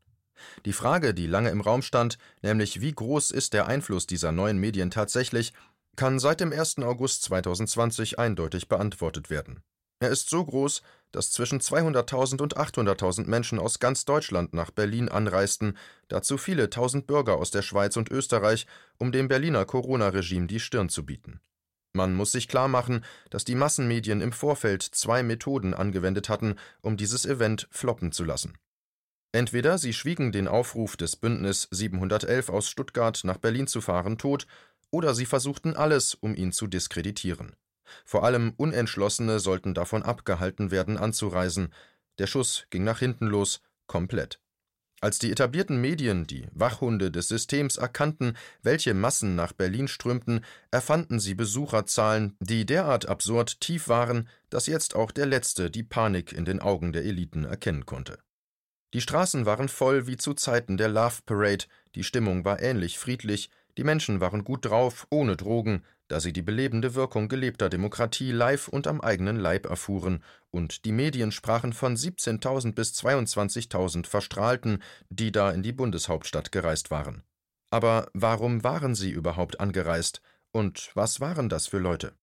Die 0.65 0.73
Frage, 0.73 1.15
die 1.15 1.27
lange 1.27 1.51
im 1.51 1.61
Raum 1.61 1.83
stand, 1.83 2.19
nämlich 2.43 2.81
wie 2.81 2.93
groß 2.93 3.31
ist 3.31 3.55
der 3.55 3.67
Einfluss 3.67 4.07
dieser 4.07 4.31
neuen 4.31 4.59
Medien 4.59 4.91
tatsächlich, 4.91 5.53
kann 5.97 6.19
seit 6.21 6.41
dem 6.41 6.53
1. 6.53 6.79
August 6.79 7.25
2020 7.25 8.19
eindeutig 8.19 8.69
beantwortet 8.69 9.31
werden. 9.31 9.63
Er 10.01 10.11
ist 10.11 10.31
so 10.31 10.45
groß, 10.45 10.83
dass 11.13 11.31
zwischen 11.31 11.61
200.000 11.61 12.43
und 12.43 12.57
800.000 12.57 13.27
Menschen 13.27 13.59
aus 13.59 13.79
ganz 13.79 14.05
Deutschland 14.05 14.55
nach 14.55 14.71
Berlin 14.71 15.09
anreisten, 15.09 15.77
dazu 16.09 16.39
viele 16.39 16.71
tausend 16.71 17.07
Bürger 17.07 17.37
aus 17.37 17.51
der 17.51 17.63
Schweiz 17.63 17.97
und 17.97 18.11
Österreich, 18.11 18.67
um 18.99 19.13
dem 19.13 19.29
Berliner 19.29 19.65
Corona-Regime 19.65 20.47
die 20.47 20.61
Stirn 20.61 20.89
zu 20.89 21.07
bieten. 21.07 21.41
Man 21.95 22.15
muss 22.15 22.33
sich 22.33 22.49
klar 22.49 22.69
machen, 22.69 23.05
dass 23.31 23.45
die 23.45 23.55
Massenmedien 23.55 24.21
im 24.21 24.33
Vorfeld 24.33 24.83
zwei 24.83 25.23
Methoden 25.23 25.75
angewendet 25.75 26.29
hatten, 26.29 26.57
um 26.83 26.97
dieses 26.97 27.25
Event 27.25 27.67
floppen 27.71 28.13
zu 28.13 28.25
lassen. 28.25 28.59
Entweder 29.33 29.79
sie 29.79 29.93
schwiegen 29.93 30.33
den 30.33 30.49
Aufruf 30.49 30.97
des 30.97 31.17
Bündnis 31.17 31.69
711 31.71 32.49
aus 32.49 32.69
Stuttgart 32.69 33.21
nach 33.25 33.39
Berlin 33.39 33.67
zu 33.67 33.81
fahren 33.81 34.17
tot, 34.19 34.47
oder 34.91 35.15
sie 35.15 35.27
versuchten 35.27 35.77
alles, 35.77 36.15
um 36.15 36.35
ihn 36.35 36.53
zu 36.53 36.67
diskreditieren. 36.67 37.55
Vor 38.05 38.25
allem 38.25 38.53
Unentschlossene 38.57 39.41
sollten 39.41 39.75
davon 39.75 40.03
abgehalten 40.03 40.71
werden, 40.71 40.97
anzureisen. 40.97 41.73
Der 42.19 42.27
Schuss 42.27 42.67
ging 42.71 42.85
nach 42.85 42.99
hinten 42.99 43.27
los, 43.27 43.61
komplett. 43.87 44.41
Als 45.01 45.21
die 45.21 45.31
etablierten 45.31 45.81
Medien, 45.81 46.27
die 46.27 46.49
Wachhunde 46.53 47.13
des 47.13 47.29
Systems, 47.29 47.77
erkannten, 47.77 48.37
welche 48.63 48.95
Massen 48.95 49.37
nach 49.37 49.53
Berlin 49.53 49.87
strömten, 49.87 50.45
erfanden 50.73 51.21
sie 51.21 51.35
Besucherzahlen, 51.35 52.37
die 52.41 52.67
derart 52.67 53.09
absurd 53.09 53.61
tief 53.61 53.87
waren, 53.89 54.29
dass 54.51 54.67
jetzt 54.67 54.97
auch 54.97 55.13
der 55.13 55.27
Letzte 55.27 55.71
die 55.71 55.85
Panik 55.85 56.33
in 56.33 56.45
den 56.45 56.61
Augen 56.61 56.93
der 56.93 57.05
Eliten 57.05 57.45
erkennen 57.45 57.87
konnte. 57.87 58.19
Die 58.93 59.01
Straßen 59.01 59.47
waren 59.47 59.69
voll 59.69 60.09
wie 60.09 60.17
zu 60.17 60.35
Zeiten 60.35 60.77
der 60.77 60.89
Love 60.89 61.21
Parade, 61.27 61.67
die 61.95 62.03
Stimmung 62.03 62.45
war 62.45 62.61
ähnlich 62.61 62.99
friedlich, 62.99 63.51
die 63.77 63.85
Menschen 63.85 64.21
waren 64.21 64.43
gut 64.43 64.65
drauf, 64.65 65.07
ohne 65.11 65.37
Drogen, 65.37 65.85
da 66.09 66.21
sie 66.21 66.33
die 66.33 66.43
belebende 66.43 66.95
Wirkung 66.95 67.29
gelebter 67.29 67.69
Demokratie 67.69 68.33
live 68.33 68.69
und 68.69 68.87
am 68.87 69.01
eigenen 69.01 69.37
Leib 69.37 69.67
erfuhren, 69.67 70.23
und 70.51 70.85
die 70.85 70.93
Medien 70.93 71.31
sprachen 71.31 71.73
von 71.73 71.97
17.000 71.97 72.75
bis 72.75 72.93
22.000 72.95 74.07
Verstrahlten, 74.07 74.83
die 75.11 75.31
da 75.31 75.51
in 75.51 75.63
die 75.63 75.73
Bundeshauptstadt 75.73 76.51
gereist 76.51 76.91
waren. 76.91 77.23
Aber 77.71 78.09
warum 78.15 78.65
waren 78.65 78.95
sie 78.95 79.11
überhaupt 79.11 79.61
angereist? 79.61 80.23
Und 80.51 80.91
was 80.95 81.21
waren 81.21 81.49
das 81.49 81.67
für 81.67 81.79
Leute? 81.79 82.15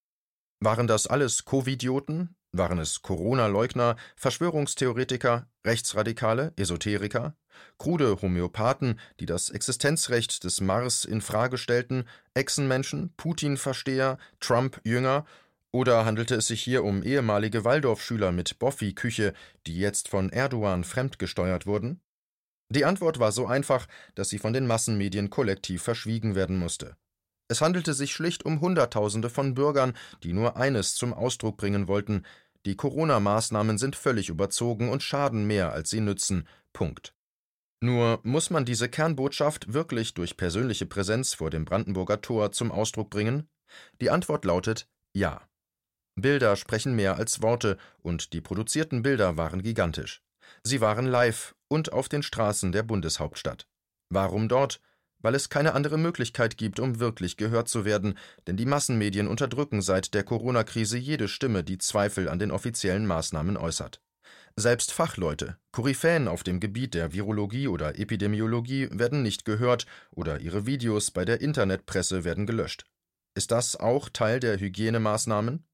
Waren 0.59 0.87
das 0.87 1.05
alles 1.05 1.45
Covidioten? 1.45 2.35
Waren 2.57 2.79
es 2.79 3.01
Corona-Leugner, 3.01 3.97
Verschwörungstheoretiker, 4.15 5.47
Rechtsradikale, 5.65 6.53
Esoteriker, 6.55 7.35
krude 7.77 8.21
Homöopathen, 8.21 8.97
die 9.19 9.25
das 9.25 9.49
Existenzrecht 9.49 10.45
des 10.45 10.61
Mars 10.61 11.03
in 11.03 11.19
Frage 11.19 11.57
stellten, 11.57 12.05
Echsenmenschen, 12.33 13.13
Putin-Versteher, 13.17 14.17
Trump-Jünger 14.39 15.25
oder 15.73 16.05
handelte 16.05 16.35
es 16.35 16.47
sich 16.47 16.63
hier 16.63 16.85
um 16.85 17.03
ehemalige 17.03 17.65
Waldorfschüler 17.65 18.31
mit 18.31 18.57
Boffi-Küche, 18.57 19.33
die 19.67 19.77
jetzt 19.77 20.07
von 20.07 20.29
Erdogan 20.29 20.85
fremdgesteuert 20.85 21.65
wurden? 21.65 21.99
Die 22.69 22.85
Antwort 22.85 23.19
war 23.19 23.33
so 23.33 23.47
einfach, 23.47 23.85
dass 24.15 24.29
sie 24.29 24.39
von 24.39 24.53
den 24.53 24.65
Massenmedien 24.65 25.29
kollektiv 25.29 25.83
verschwiegen 25.83 26.35
werden 26.35 26.57
musste. 26.57 26.95
Es 27.47 27.61
handelte 27.61 27.93
sich 27.93 28.11
schlicht 28.11 28.43
um 28.43 28.59
Hunderttausende 28.59 29.29
von 29.29 29.53
Bürgern, 29.53 29.93
die 30.23 30.33
nur 30.33 30.57
eines 30.57 30.95
zum 30.95 31.13
Ausdruck 31.13 31.57
bringen 31.57 31.87
wollten: 31.87 32.25
Die 32.65 32.75
Corona-Maßnahmen 32.75 33.77
sind 33.77 33.95
völlig 33.95 34.29
überzogen 34.29 34.89
und 34.89 35.03
schaden 35.03 35.45
mehr, 35.45 35.71
als 35.71 35.89
sie 35.89 36.01
nützen. 36.01 36.47
Punkt. 36.73 37.13
Nur 37.81 38.19
muss 38.23 38.49
man 38.49 38.65
diese 38.65 38.89
Kernbotschaft 38.89 39.73
wirklich 39.73 40.13
durch 40.13 40.37
persönliche 40.37 40.85
Präsenz 40.85 41.33
vor 41.33 41.49
dem 41.49 41.65
Brandenburger 41.65 42.21
Tor 42.21 42.51
zum 42.51 42.71
Ausdruck 42.71 43.09
bringen? 43.09 43.47
Die 44.01 44.09
Antwort 44.09 44.45
lautet 44.45 44.87
ja. 45.15 45.47
Bilder 46.15 46.57
sprechen 46.57 46.95
mehr 46.95 47.15
als 47.15 47.41
Worte, 47.41 47.77
und 48.01 48.33
die 48.33 48.41
produzierten 48.41 49.01
Bilder 49.01 49.37
waren 49.37 49.61
gigantisch. 49.61 50.21
Sie 50.63 50.81
waren 50.81 51.05
live 51.05 51.55
und 51.69 51.93
auf 51.93 52.09
den 52.09 52.21
Straßen 52.21 52.73
der 52.73 52.83
Bundeshauptstadt. 52.83 53.67
Warum 54.09 54.49
dort? 54.49 54.81
Weil 55.25 55.33
es 55.33 55.49
keine 55.49 55.73
andere 55.73 55.97
Möglichkeit 55.97 56.55
gibt, 56.55 56.79
um 56.79 56.99
wirklich 56.99 57.35
gehört 57.35 57.67
zu 57.67 57.83
werden, 57.83 58.15
denn 58.45 58.57
die 58.57 58.67
Massenmedien 58.67 59.27
unterdrücken 59.27 59.81
seit 59.81 60.13
der 60.13 60.23
Corona-Krise 60.23 60.99
jede 60.99 61.27
Stimme, 61.27 61.63
die 61.63 61.79
Zweifel 61.79 62.29
an 62.29 62.37
den 62.37 62.51
offiziellen 62.51 63.07
Maßnahmen 63.07 63.57
äußert. 63.57 64.03
Selbst 64.55 64.91
Fachleute, 64.91 65.57
Koryphäen 65.71 66.27
auf 66.27 66.43
dem 66.43 66.59
Gebiet 66.59 66.93
der 66.93 67.11
Virologie 67.11 67.67
oder 67.67 67.97
Epidemiologie 67.97 68.87
werden 68.91 69.23
nicht 69.23 69.45
gehört 69.45 69.87
oder 70.11 70.41
ihre 70.41 70.67
Videos 70.67 71.09
bei 71.09 71.25
der 71.25 71.41
Internetpresse 71.41 72.23
werden 72.23 72.45
gelöscht. 72.45 72.85
Ist 73.33 73.49
das 73.49 73.75
auch 73.75 74.09
Teil 74.09 74.39
der 74.39 74.59
Hygienemaßnahmen? 74.59 75.65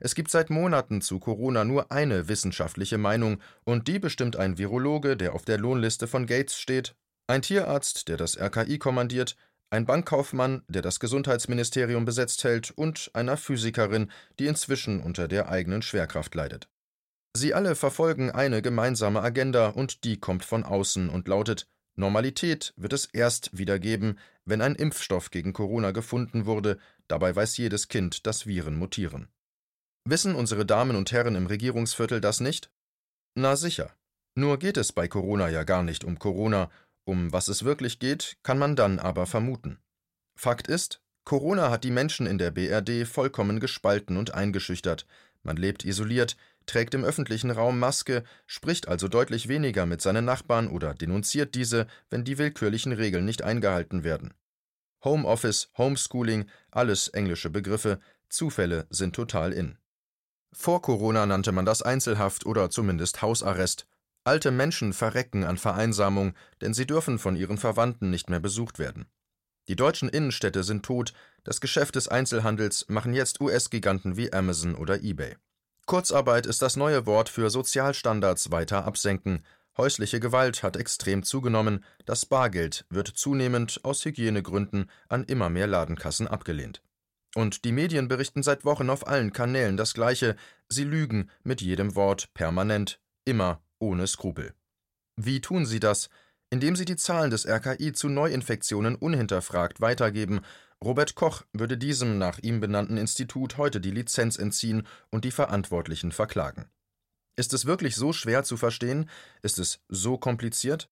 Es 0.00 0.16
gibt 0.16 0.32
seit 0.32 0.50
Monaten 0.50 1.02
zu 1.02 1.20
Corona 1.20 1.64
nur 1.64 1.92
eine 1.92 2.26
wissenschaftliche 2.26 2.98
Meinung, 2.98 3.40
und 3.62 3.86
die 3.86 4.00
bestimmt 4.00 4.34
ein 4.34 4.58
Virologe, 4.58 5.16
der 5.16 5.34
auf 5.34 5.44
der 5.44 5.58
Lohnliste 5.58 6.08
von 6.08 6.26
Gates 6.26 6.58
steht, 6.58 6.96
ein 7.26 7.42
Tierarzt, 7.42 8.08
der 8.08 8.16
das 8.16 8.38
RKI 8.38 8.78
kommandiert, 8.78 9.36
ein 9.70 9.86
Bankkaufmann, 9.86 10.62
der 10.68 10.82
das 10.82 11.00
Gesundheitsministerium 11.00 12.04
besetzt 12.04 12.44
hält, 12.44 12.70
und 12.70 13.10
einer 13.14 13.36
Physikerin, 13.36 14.10
die 14.38 14.46
inzwischen 14.46 15.00
unter 15.00 15.28
der 15.28 15.48
eigenen 15.48 15.82
Schwerkraft 15.82 16.34
leidet. 16.34 16.68
Sie 17.34 17.54
alle 17.54 17.74
verfolgen 17.74 18.30
eine 18.30 18.60
gemeinsame 18.60 19.22
Agenda, 19.22 19.68
und 19.68 20.04
die 20.04 20.20
kommt 20.20 20.44
von 20.44 20.64
außen 20.64 21.08
und 21.08 21.26
lautet 21.28 21.66
Normalität 21.94 22.72
wird 22.76 22.94
es 22.94 23.06
erst 23.06 23.56
wieder 23.56 23.78
geben, 23.78 24.18
wenn 24.44 24.62
ein 24.62 24.74
Impfstoff 24.74 25.30
gegen 25.30 25.52
Corona 25.52 25.90
gefunden 25.90 26.46
wurde, 26.46 26.78
dabei 27.06 27.34
weiß 27.34 27.56
jedes 27.58 27.88
Kind, 27.88 28.26
dass 28.26 28.46
Viren 28.46 28.76
mutieren. 28.76 29.28
Wissen 30.04 30.34
unsere 30.34 30.64
Damen 30.66 30.96
und 30.96 31.12
Herren 31.12 31.36
im 31.36 31.46
Regierungsviertel 31.46 32.20
das 32.20 32.40
nicht? 32.40 32.70
Na 33.34 33.56
sicher. 33.56 33.94
Nur 34.34 34.58
geht 34.58 34.78
es 34.78 34.92
bei 34.92 35.06
Corona 35.06 35.50
ja 35.50 35.64
gar 35.64 35.82
nicht 35.82 36.04
um 36.04 36.18
Corona, 36.18 36.70
um 37.04 37.32
was 37.32 37.48
es 37.48 37.64
wirklich 37.64 37.98
geht, 37.98 38.36
kann 38.42 38.58
man 38.58 38.76
dann 38.76 38.98
aber 38.98 39.26
vermuten. 39.26 39.78
Fakt 40.34 40.68
ist, 40.68 41.00
Corona 41.24 41.70
hat 41.70 41.84
die 41.84 41.90
Menschen 41.90 42.26
in 42.26 42.38
der 42.38 42.50
BRD 42.50 43.06
vollkommen 43.06 43.60
gespalten 43.60 44.16
und 44.16 44.34
eingeschüchtert. 44.34 45.06
Man 45.42 45.56
lebt 45.56 45.84
isoliert, 45.84 46.36
trägt 46.66 46.94
im 46.94 47.04
öffentlichen 47.04 47.50
Raum 47.50 47.78
Maske, 47.78 48.24
spricht 48.46 48.88
also 48.88 49.08
deutlich 49.08 49.48
weniger 49.48 49.86
mit 49.86 50.00
seinen 50.00 50.24
Nachbarn 50.24 50.68
oder 50.68 50.94
denunziert 50.94 51.54
diese, 51.54 51.86
wenn 52.10 52.24
die 52.24 52.38
willkürlichen 52.38 52.92
Regeln 52.92 53.24
nicht 53.24 53.42
eingehalten 53.42 54.04
werden. 54.04 54.34
Homeoffice, 55.04 55.70
Homeschooling, 55.76 56.46
alles 56.70 57.08
englische 57.08 57.50
Begriffe, 57.50 57.98
Zufälle 58.28 58.86
sind 58.90 59.14
total 59.14 59.52
in. 59.52 59.78
Vor 60.52 60.82
Corona 60.82 61.26
nannte 61.26 61.50
man 61.52 61.64
das 61.64 61.82
Einzelhaft 61.82 62.46
oder 62.46 62.70
zumindest 62.70 63.22
Hausarrest. 63.22 63.86
Alte 64.24 64.52
Menschen 64.52 64.92
verrecken 64.92 65.44
an 65.44 65.58
Vereinsamung, 65.58 66.34
denn 66.60 66.74
sie 66.74 66.86
dürfen 66.86 67.18
von 67.18 67.34
ihren 67.34 67.58
Verwandten 67.58 68.10
nicht 68.10 68.30
mehr 68.30 68.38
besucht 68.38 68.78
werden. 68.78 69.06
Die 69.68 69.76
deutschen 69.76 70.08
Innenstädte 70.08 70.62
sind 70.62 70.84
tot, 70.84 71.12
das 71.44 71.60
Geschäft 71.60 71.96
des 71.96 72.08
Einzelhandels 72.08 72.86
machen 72.88 73.14
jetzt 73.14 73.40
US-Giganten 73.40 74.16
wie 74.16 74.32
Amazon 74.32 74.74
oder 74.74 75.02
eBay. 75.02 75.36
Kurzarbeit 75.86 76.46
ist 76.46 76.62
das 76.62 76.76
neue 76.76 77.06
Wort 77.06 77.28
für 77.28 77.50
Sozialstandards 77.50 78.52
weiter 78.52 78.84
absenken. 78.84 79.44
Häusliche 79.76 80.20
Gewalt 80.20 80.62
hat 80.62 80.76
extrem 80.76 81.24
zugenommen, 81.24 81.84
das 82.04 82.26
Bargeld 82.26 82.84
wird 82.90 83.08
zunehmend 83.08 83.80
aus 83.82 84.04
Hygienegründen 84.04 84.90
an 85.08 85.24
immer 85.24 85.48
mehr 85.48 85.66
Ladenkassen 85.66 86.28
abgelehnt. 86.28 86.82
Und 87.34 87.64
die 87.64 87.72
Medien 87.72 88.08
berichten 88.08 88.42
seit 88.42 88.64
Wochen 88.64 88.90
auf 88.90 89.06
allen 89.06 89.32
Kanälen 89.32 89.76
das 89.76 89.94
Gleiche. 89.94 90.36
Sie 90.68 90.84
lügen 90.84 91.30
mit 91.42 91.60
jedem 91.60 91.94
Wort 91.94 92.32
permanent, 92.34 93.00
immer 93.24 93.62
ohne 93.82 94.06
Skrupel. 94.06 94.54
Wie 95.16 95.40
tun 95.42 95.66
sie 95.66 95.80
das? 95.80 96.08
Indem 96.50 96.76
sie 96.76 96.84
die 96.84 96.96
Zahlen 96.96 97.30
des 97.30 97.46
RKI 97.46 97.92
zu 97.92 98.08
Neuinfektionen 98.08 98.94
unhinterfragt 98.94 99.80
weitergeben. 99.80 100.40
Robert 100.82 101.14
Koch 101.14 101.42
würde 101.52 101.76
diesem 101.76 102.18
nach 102.18 102.38
ihm 102.38 102.60
benannten 102.60 102.96
Institut 102.96 103.58
heute 103.58 103.80
die 103.80 103.90
Lizenz 103.90 104.38
entziehen 104.38 104.86
und 105.10 105.24
die 105.24 105.30
Verantwortlichen 105.30 106.12
verklagen. 106.12 106.66
Ist 107.36 107.54
es 107.54 107.66
wirklich 107.66 107.96
so 107.96 108.12
schwer 108.12 108.44
zu 108.44 108.56
verstehen? 108.56 109.08
Ist 109.42 109.58
es 109.58 109.80
so 109.88 110.18
kompliziert? 110.18 110.88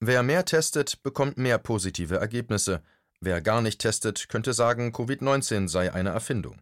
Wer 0.00 0.22
mehr 0.22 0.44
testet, 0.44 1.02
bekommt 1.02 1.38
mehr 1.38 1.58
positive 1.58 2.16
Ergebnisse. 2.16 2.82
Wer 3.20 3.40
gar 3.40 3.62
nicht 3.62 3.80
testet, 3.80 4.28
könnte 4.28 4.52
sagen, 4.52 4.92
Covid-19 4.92 5.68
sei 5.68 5.92
eine 5.92 6.10
Erfindung. 6.10 6.60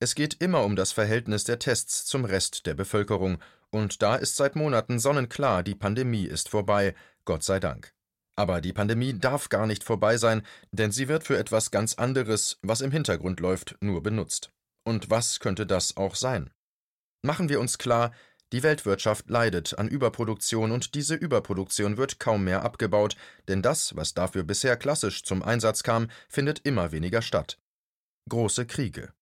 Es 0.00 0.14
geht 0.14 0.36
immer 0.40 0.64
um 0.64 0.76
das 0.76 0.92
Verhältnis 0.92 1.44
der 1.44 1.58
Tests 1.58 2.04
zum 2.04 2.24
Rest 2.24 2.66
der 2.66 2.74
Bevölkerung, 2.74 3.38
und 3.70 4.02
da 4.02 4.16
ist 4.16 4.36
seit 4.36 4.56
Monaten 4.56 4.98
sonnenklar, 4.98 5.62
die 5.62 5.74
Pandemie 5.74 6.24
ist 6.24 6.48
vorbei, 6.48 6.94
Gott 7.24 7.42
sei 7.42 7.60
Dank. 7.60 7.92
Aber 8.36 8.60
die 8.60 8.72
Pandemie 8.72 9.18
darf 9.18 9.48
gar 9.48 9.66
nicht 9.66 9.82
vorbei 9.82 10.16
sein, 10.16 10.42
denn 10.70 10.92
sie 10.92 11.08
wird 11.08 11.24
für 11.24 11.36
etwas 11.36 11.70
ganz 11.70 11.94
anderes, 11.94 12.58
was 12.62 12.80
im 12.80 12.92
Hintergrund 12.92 13.40
läuft, 13.40 13.76
nur 13.80 14.02
benutzt. 14.02 14.52
Und 14.84 15.10
was 15.10 15.40
könnte 15.40 15.66
das 15.66 15.96
auch 15.96 16.14
sein? 16.14 16.50
Machen 17.22 17.48
wir 17.48 17.60
uns 17.60 17.78
klar, 17.78 18.12
die 18.52 18.62
Weltwirtschaft 18.62 19.28
leidet 19.28 19.78
an 19.78 19.88
Überproduktion 19.88 20.70
und 20.70 20.94
diese 20.94 21.14
Überproduktion 21.14 21.98
wird 21.98 22.18
kaum 22.18 22.44
mehr 22.44 22.62
abgebaut, 22.62 23.16
denn 23.48 23.60
das, 23.60 23.94
was 23.96 24.14
dafür 24.14 24.44
bisher 24.44 24.76
klassisch 24.76 25.24
zum 25.24 25.42
Einsatz 25.42 25.82
kam, 25.82 26.08
findet 26.28 26.60
immer 26.60 26.92
weniger 26.92 27.20
statt. 27.20 27.58
Große 28.30 28.66
Kriege. 28.66 29.12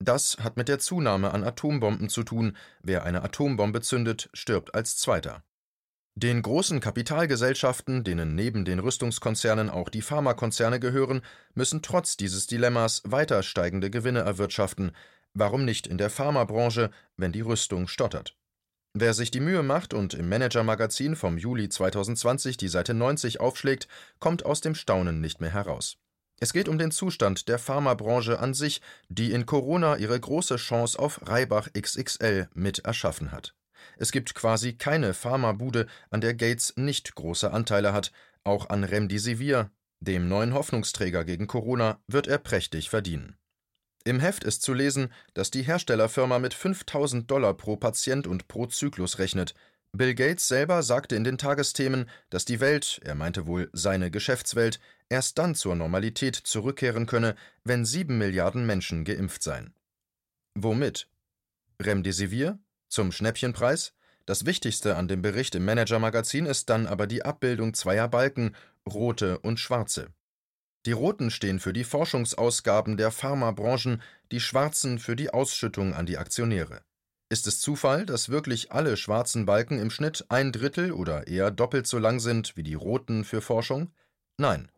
Das 0.00 0.36
hat 0.40 0.56
mit 0.56 0.68
der 0.68 0.78
Zunahme 0.78 1.32
an 1.32 1.42
Atombomben 1.42 2.08
zu 2.08 2.22
tun. 2.22 2.56
Wer 2.82 3.04
eine 3.04 3.22
Atombombe 3.22 3.80
zündet, 3.80 4.30
stirbt 4.32 4.74
als 4.74 4.96
Zweiter. 4.96 5.42
Den 6.14 6.42
großen 6.42 6.80
Kapitalgesellschaften, 6.80 8.02
denen 8.02 8.34
neben 8.34 8.64
den 8.64 8.80
Rüstungskonzernen 8.80 9.70
auch 9.70 9.88
die 9.88 10.02
Pharmakonzerne 10.02 10.80
gehören, 10.80 11.22
müssen 11.54 11.80
trotz 11.80 12.16
dieses 12.16 12.48
Dilemmas 12.48 13.02
weiter 13.04 13.42
steigende 13.42 13.88
Gewinne 13.90 14.20
erwirtschaften. 14.20 14.92
Warum 15.34 15.64
nicht 15.64 15.86
in 15.86 15.98
der 15.98 16.10
Pharmabranche, 16.10 16.90
wenn 17.16 17.30
die 17.30 17.40
Rüstung 17.40 17.86
stottert? 17.86 18.36
Wer 18.94 19.14
sich 19.14 19.30
die 19.30 19.38
Mühe 19.38 19.62
macht 19.62 19.94
und 19.94 20.14
im 20.14 20.28
Manager-Magazin 20.28 21.14
vom 21.14 21.38
Juli 21.38 21.68
2020 21.68 22.56
die 22.56 22.66
Seite 22.66 22.94
90 22.94 23.38
aufschlägt, 23.38 23.86
kommt 24.18 24.44
aus 24.44 24.60
dem 24.60 24.74
Staunen 24.74 25.20
nicht 25.20 25.40
mehr 25.40 25.52
heraus. 25.52 25.98
Es 26.40 26.52
geht 26.52 26.68
um 26.68 26.78
den 26.78 26.90
Zustand 26.90 27.48
der 27.48 27.58
Pharmabranche 27.58 28.38
an 28.38 28.54
sich, 28.54 28.80
die 29.08 29.32
in 29.32 29.46
Corona 29.46 29.96
ihre 29.96 30.18
große 30.18 30.56
Chance 30.56 30.98
auf 30.98 31.20
Reibach 31.26 31.68
XXL 31.72 32.48
mit 32.54 32.80
erschaffen 32.80 33.32
hat. 33.32 33.54
Es 33.96 34.12
gibt 34.12 34.34
quasi 34.34 34.74
keine 34.74 35.14
Pharmabude, 35.14 35.86
an 36.10 36.20
der 36.20 36.34
Gates 36.34 36.74
nicht 36.76 37.14
große 37.14 37.50
Anteile 37.50 37.92
hat, 37.92 38.12
auch 38.44 38.70
an 38.70 38.84
Remdesivir, 38.84 39.70
dem 40.00 40.28
neuen 40.28 40.54
Hoffnungsträger 40.54 41.24
gegen 41.24 41.48
Corona, 41.48 42.00
wird 42.06 42.28
er 42.28 42.38
prächtig 42.38 42.88
verdienen. 42.88 43.36
Im 44.04 44.20
Heft 44.20 44.44
ist 44.44 44.62
zu 44.62 44.72
lesen, 44.72 45.12
dass 45.34 45.50
die 45.50 45.62
Herstellerfirma 45.62 46.38
mit 46.38 46.54
5000 46.54 47.30
Dollar 47.30 47.54
pro 47.54 47.76
Patient 47.76 48.26
und 48.26 48.48
pro 48.48 48.66
Zyklus 48.66 49.18
rechnet. 49.18 49.54
Bill 49.92 50.14
Gates 50.14 50.46
selber 50.46 50.82
sagte 50.82 51.16
in 51.16 51.24
den 51.24 51.38
Tagesthemen, 51.38 52.08
dass 52.30 52.44
die 52.44 52.60
Welt, 52.60 53.00
er 53.04 53.14
meinte 53.14 53.46
wohl 53.46 53.70
seine 53.72 54.10
Geschäftswelt, 54.10 54.80
erst 55.08 55.38
dann 55.38 55.54
zur 55.54 55.74
Normalität 55.74 56.36
zurückkehren 56.36 57.06
könne, 57.06 57.34
wenn 57.64 57.84
sieben 57.84 58.18
Milliarden 58.18 58.66
Menschen 58.66 59.04
geimpft 59.04 59.42
seien. 59.42 59.72
Womit? 60.54 61.08
Remdesivir? 61.80 62.58
Zum 62.88 63.12
Schnäppchenpreis? 63.12 63.94
Das 64.26 64.44
Wichtigste 64.44 64.96
an 64.96 65.08
dem 65.08 65.22
Bericht 65.22 65.54
im 65.54 65.64
Manager-Magazin 65.64 66.44
ist 66.44 66.68
dann 66.68 66.86
aber 66.86 67.06
die 67.06 67.24
Abbildung 67.24 67.72
zweier 67.72 68.08
Balken, 68.08 68.54
rote 68.86 69.38
und 69.38 69.58
schwarze. 69.58 70.08
Die 70.84 70.92
roten 70.92 71.30
stehen 71.30 71.60
für 71.60 71.72
die 71.72 71.84
Forschungsausgaben 71.84 72.96
der 72.96 73.10
Pharmabranchen, 73.10 74.02
die 74.30 74.40
schwarzen 74.40 74.98
für 74.98 75.16
die 75.16 75.30
Ausschüttung 75.30 75.94
an 75.94 76.06
die 76.06 76.18
Aktionäre. 76.18 76.82
Ist 77.30 77.46
es 77.46 77.60
Zufall, 77.60 78.06
dass 78.06 78.30
wirklich 78.30 78.72
alle 78.72 78.96
schwarzen 78.96 79.44
Balken 79.44 79.78
im 79.78 79.90
Schnitt 79.90 80.24
ein 80.30 80.50
Drittel 80.50 80.92
oder 80.92 81.26
eher 81.26 81.50
doppelt 81.50 81.86
so 81.86 81.98
lang 81.98 82.20
sind 82.20 82.56
wie 82.56 82.62
die 82.62 82.74
roten 82.74 83.22
für 83.22 83.42
Forschung? 83.42 83.92
Nein. 84.38 84.70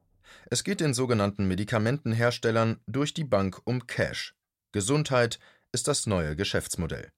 Es 0.47 0.65
geht 0.65 0.81
den 0.81 0.93
sogenannten 0.93 1.47
Medikamentenherstellern 1.47 2.81
durch 2.87 3.15
die 3.15 3.25
Bank 3.25 3.61
um 3.65 3.87
Cash. 3.87 4.35
Gesundheit 4.73 5.39
ist 5.71 5.87
das 5.87 6.07
neue 6.07 6.35
Geschäftsmodell. 6.35 7.13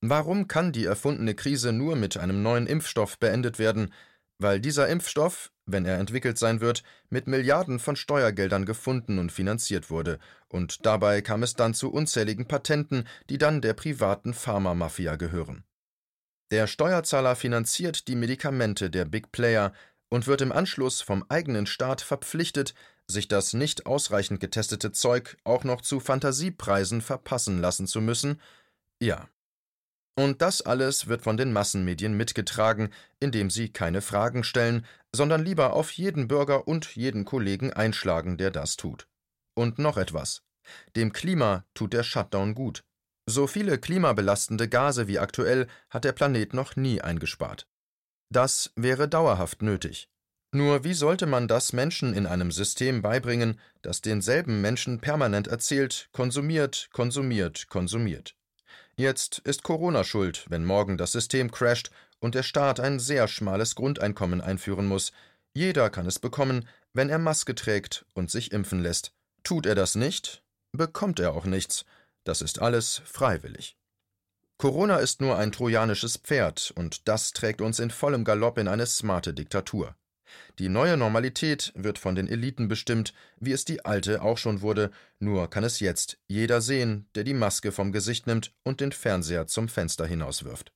Warum 0.00 0.46
kann 0.46 0.72
die 0.72 0.84
erfundene 0.84 1.34
Krise 1.34 1.72
nur 1.72 1.96
mit 1.96 2.16
einem 2.16 2.42
neuen 2.42 2.68
Impfstoff 2.68 3.18
beendet 3.18 3.58
werden? 3.58 3.92
Weil 4.38 4.60
dieser 4.60 4.88
Impfstoff, 4.88 5.52
wenn 5.66 5.84
er 5.84 5.98
entwickelt 5.98 6.38
sein 6.38 6.60
wird, 6.60 6.82
mit 7.08 7.26
Milliarden 7.26 7.78
von 7.78 7.96
Steuergeldern 7.96 8.66
gefunden 8.66 9.18
und 9.18 9.32
finanziert 9.32 9.90
wurde, 9.90 10.18
und 10.48 10.84
dabei 10.86 11.22
kam 11.22 11.42
es 11.42 11.54
dann 11.54 11.74
zu 11.74 11.92
unzähligen 11.92 12.46
Patenten, 12.46 13.04
die 13.30 13.38
dann 13.38 13.60
der 13.60 13.74
privaten 13.74 14.34
Pharmamafia 14.34 15.16
gehören. 15.16 15.64
Der 16.50 16.66
Steuerzahler 16.66 17.34
finanziert 17.34 18.08
die 18.08 18.16
Medikamente 18.16 18.90
der 18.90 19.06
Big 19.06 19.32
Player 19.32 19.72
und 20.10 20.26
wird 20.26 20.42
im 20.42 20.52
Anschluss 20.52 21.00
vom 21.00 21.24
eigenen 21.30 21.64
Staat 21.64 22.02
verpflichtet, 22.02 22.74
sich 23.06 23.28
das 23.28 23.54
nicht 23.54 23.86
ausreichend 23.86 24.40
getestete 24.40 24.92
Zeug 24.92 25.38
auch 25.44 25.64
noch 25.64 25.80
zu 25.80 26.00
Fantasiepreisen 26.00 27.00
verpassen 27.00 27.60
lassen 27.60 27.86
zu 27.86 28.00
müssen? 28.00 28.40
Ja. 29.00 29.28
Und 30.14 30.42
das 30.42 30.60
alles 30.60 31.06
wird 31.06 31.22
von 31.22 31.36
den 31.36 31.52
Massenmedien 31.52 32.14
mitgetragen, 32.14 32.90
indem 33.18 33.48
sie 33.48 33.70
keine 33.70 34.02
Fragen 34.02 34.44
stellen, 34.44 34.84
sondern 35.14 35.42
lieber 35.42 35.72
auf 35.72 35.90
jeden 35.92 36.28
Bürger 36.28 36.68
und 36.68 36.94
jeden 36.94 37.24
Kollegen 37.24 37.72
einschlagen, 37.72 38.36
der 38.36 38.50
das 38.50 38.76
tut. 38.76 39.08
Und 39.54 39.78
noch 39.78 39.96
etwas. 39.96 40.42
Dem 40.96 41.12
Klima 41.12 41.64
tut 41.74 41.92
der 41.92 42.02
Shutdown 42.02 42.54
gut. 42.54 42.84
So 43.26 43.46
viele 43.46 43.78
klimabelastende 43.78 44.68
Gase 44.68 45.06
wie 45.06 45.18
aktuell 45.18 45.66
hat 45.90 46.04
der 46.04 46.12
Planet 46.12 46.54
noch 46.54 46.76
nie 46.76 47.00
eingespart. 47.00 47.66
Das 48.30 48.72
wäre 48.76 49.08
dauerhaft 49.08 49.62
nötig. 49.62 50.08
Nur 50.54 50.84
wie 50.84 50.92
sollte 50.92 51.26
man 51.26 51.48
das 51.48 51.72
Menschen 51.72 52.12
in 52.12 52.26
einem 52.26 52.50
System 52.50 53.00
beibringen, 53.00 53.58
das 53.80 54.02
denselben 54.02 54.60
Menschen 54.60 55.00
permanent 55.00 55.46
erzählt, 55.46 56.10
konsumiert, 56.12 56.90
konsumiert, 56.92 57.68
konsumiert? 57.68 58.36
Jetzt 58.96 59.38
ist 59.40 59.62
Corona 59.62 60.04
schuld, 60.04 60.44
wenn 60.48 60.64
morgen 60.64 60.98
das 60.98 61.12
System 61.12 61.50
crasht 61.50 61.90
und 62.20 62.34
der 62.34 62.42
Staat 62.42 62.78
ein 62.78 63.00
sehr 63.00 63.26
schmales 63.26 63.74
Grundeinkommen 63.74 64.40
einführen 64.40 64.86
muss. 64.86 65.12
Jeder 65.54 65.90
kann 65.90 66.06
es 66.06 66.18
bekommen, 66.18 66.68
wenn 66.92 67.08
er 67.08 67.18
Maske 67.18 67.54
trägt 67.54 68.04
und 68.12 68.30
sich 68.30 68.52
impfen 68.52 68.80
lässt. 68.80 69.12
Tut 69.44 69.66
er 69.66 69.74
das 69.74 69.94
nicht, 69.94 70.42
bekommt 70.72 71.20
er 71.20 71.32
auch 71.32 71.46
nichts. 71.46 71.84
Das 72.24 72.42
ist 72.42 72.60
alles 72.60 73.02
freiwillig. 73.04 73.76
Corona 74.58 74.98
ist 74.98 75.20
nur 75.20 75.36
ein 75.38 75.50
trojanisches 75.50 76.18
Pferd, 76.18 76.72
und 76.76 77.08
das 77.08 77.32
trägt 77.32 77.60
uns 77.60 77.80
in 77.80 77.90
vollem 77.90 78.24
Galopp 78.24 78.58
in 78.58 78.68
eine 78.68 78.86
smarte 78.86 79.34
Diktatur. 79.34 79.96
Die 80.58 80.68
neue 80.68 80.96
Normalität 80.96 81.72
wird 81.74 81.98
von 81.98 82.14
den 82.14 82.28
Eliten 82.28 82.68
bestimmt, 82.68 83.14
wie 83.38 83.52
es 83.52 83.64
die 83.64 83.84
alte 83.84 84.22
auch 84.22 84.38
schon 84.38 84.60
wurde, 84.60 84.90
nur 85.18 85.48
kann 85.48 85.64
es 85.64 85.80
jetzt 85.80 86.18
jeder 86.28 86.60
sehen, 86.60 87.06
der 87.14 87.24
die 87.24 87.34
Maske 87.34 87.72
vom 87.72 87.92
Gesicht 87.92 88.26
nimmt 88.26 88.52
und 88.62 88.80
den 88.80 88.92
Fernseher 88.92 89.46
zum 89.46 89.68
Fenster 89.68 90.06
hinauswirft. 90.06 90.72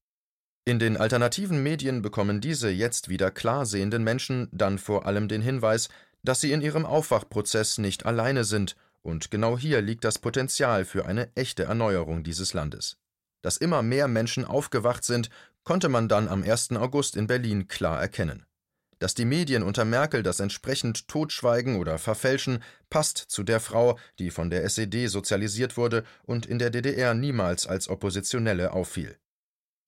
In 0.64 0.78
den 0.78 0.96
alternativen 0.96 1.62
Medien 1.62 2.02
bekommen 2.02 2.40
diese 2.40 2.70
jetzt 2.70 3.08
wieder 3.08 3.30
klar 3.30 3.66
sehenden 3.66 4.02
Menschen 4.02 4.48
dann 4.50 4.78
vor 4.78 5.06
allem 5.06 5.28
den 5.28 5.40
Hinweis, 5.40 5.88
dass 6.24 6.40
sie 6.40 6.50
in 6.50 6.60
ihrem 6.60 6.84
Aufwachprozess 6.84 7.78
nicht 7.78 8.04
alleine 8.04 8.44
sind, 8.44 8.76
und 9.02 9.30
genau 9.30 9.56
hier 9.56 9.80
liegt 9.82 10.02
das 10.02 10.18
Potenzial 10.18 10.84
für 10.84 11.06
eine 11.06 11.30
echte 11.36 11.62
Erneuerung 11.62 12.24
dieses 12.24 12.52
Landes. 12.54 12.98
Dass 13.40 13.56
immer 13.56 13.82
mehr 13.82 14.08
Menschen 14.08 14.44
aufgewacht 14.44 15.04
sind, 15.04 15.30
konnte 15.62 15.88
man 15.88 16.08
dann 16.08 16.26
am 16.26 16.42
1. 16.42 16.72
August 16.72 17.14
in 17.14 17.28
Berlin 17.28 17.68
klar 17.68 18.00
erkennen. 18.00 18.44
Dass 18.98 19.14
die 19.14 19.24
Medien 19.26 19.62
unter 19.62 19.84
Merkel 19.84 20.22
das 20.22 20.40
entsprechend 20.40 21.08
totschweigen 21.08 21.76
oder 21.76 21.98
verfälschen, 21.98 22.62
passt 22.88 23.18
zu 23.18 23.42
der 23.42 23.60
Frau, 23.60 23.98
die 24.18 24.30
von 24.30 24.48
der 24.48 24.64
SED 24.64 25.08
sozialisiert 25.08 25.76
wurde 25.76 26.04
und 26.24 26.46
in 26.46 26.58
der 26.58 26.70
DDR 26.70 27.14
niemals 27.14 27.66
als 27.66 27.88
Oppositionelle 27.88 28.72
auffiel. 28.72 29.18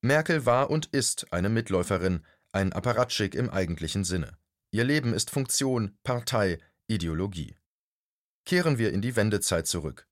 Merkel 0.03 0.47
war 0.47 0.71
und 0.71 0.87
ist 0.87 1.33
eine 1.33 1.49
Mitläuferin, 1.49 2.25
ein 2.53 2.73
Apparatschik 2.73 3.35
im 3.35 3.51
eigentlichen 3.51 4.05
Sinne. 4.05 4.37
Ihr 4.71 4.85
Leben 4.85 5.15
ist 5.15 5.31
Funktion, 5.31 5.97
Partei, 6.03 6.59
Ideologie. 6.87 7.57
Kehren 8.45 8.79
wir 8.79 8.93
in 8.93 9.03
die 9.03 9.17
Wendezeit 9.17 9.67
zurück. 9.67 10.08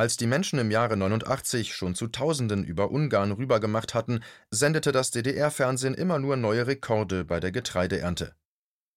Als 0.00 0.16
die 0.16 0.28
Menschen 0.28 0.60
im 0.60 0.70
Jahre 0.70 0.96
89 0.96 1.74
schon 1.74 1.96
zu 1.96 2.06
Tausenden 2.06 2.62
über 2.62 2.92
Ungarn 2.92 3.32
rübergemacht 3.32 3.94
hatten, 3.94 4.22
sendete 4.48 4.92
das 4.92 5.10
DDR-Fernsehen 5.10 5.94
immer 5.94 6.20
nur 6.20 6.36
neue 6.36 6.68
Rekorde 6.68 7.24
bei 7.24 7.40
der 7.40 7.50
Getreideernte. 7.50 8.36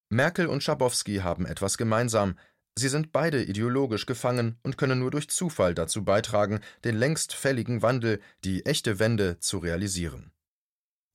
Merkel 0.09 0.45
und 0.45 0.61
Schabowski 0.61 1.17
haben 1.17 1.47
etwas 1.47 1.79
gemeinsam. 1.79 2.37
Sie 2.77 2.87
sind 2.87 3.11
beide 3.11 3.43
ideologisch 3.43 4.05
gefangen 4.05 4.59
und 4.61 4.77
können 4.77 4.99
nur 4.99 5.09
durch 5.09 5.27
Zufall 5.27 5.73
dazu 5.73 6.05
beitragen, 6.05 6.59
den 6.83 6.97
längst 6.97 7.33
fälligen 7.33 7.81
Wandel, 7.81 8.21
die 8.43 8.67
echte 8.67 8.99
Wende 8.99 9.39
zu 9.39 9.57
realisieren. 9.57 10.31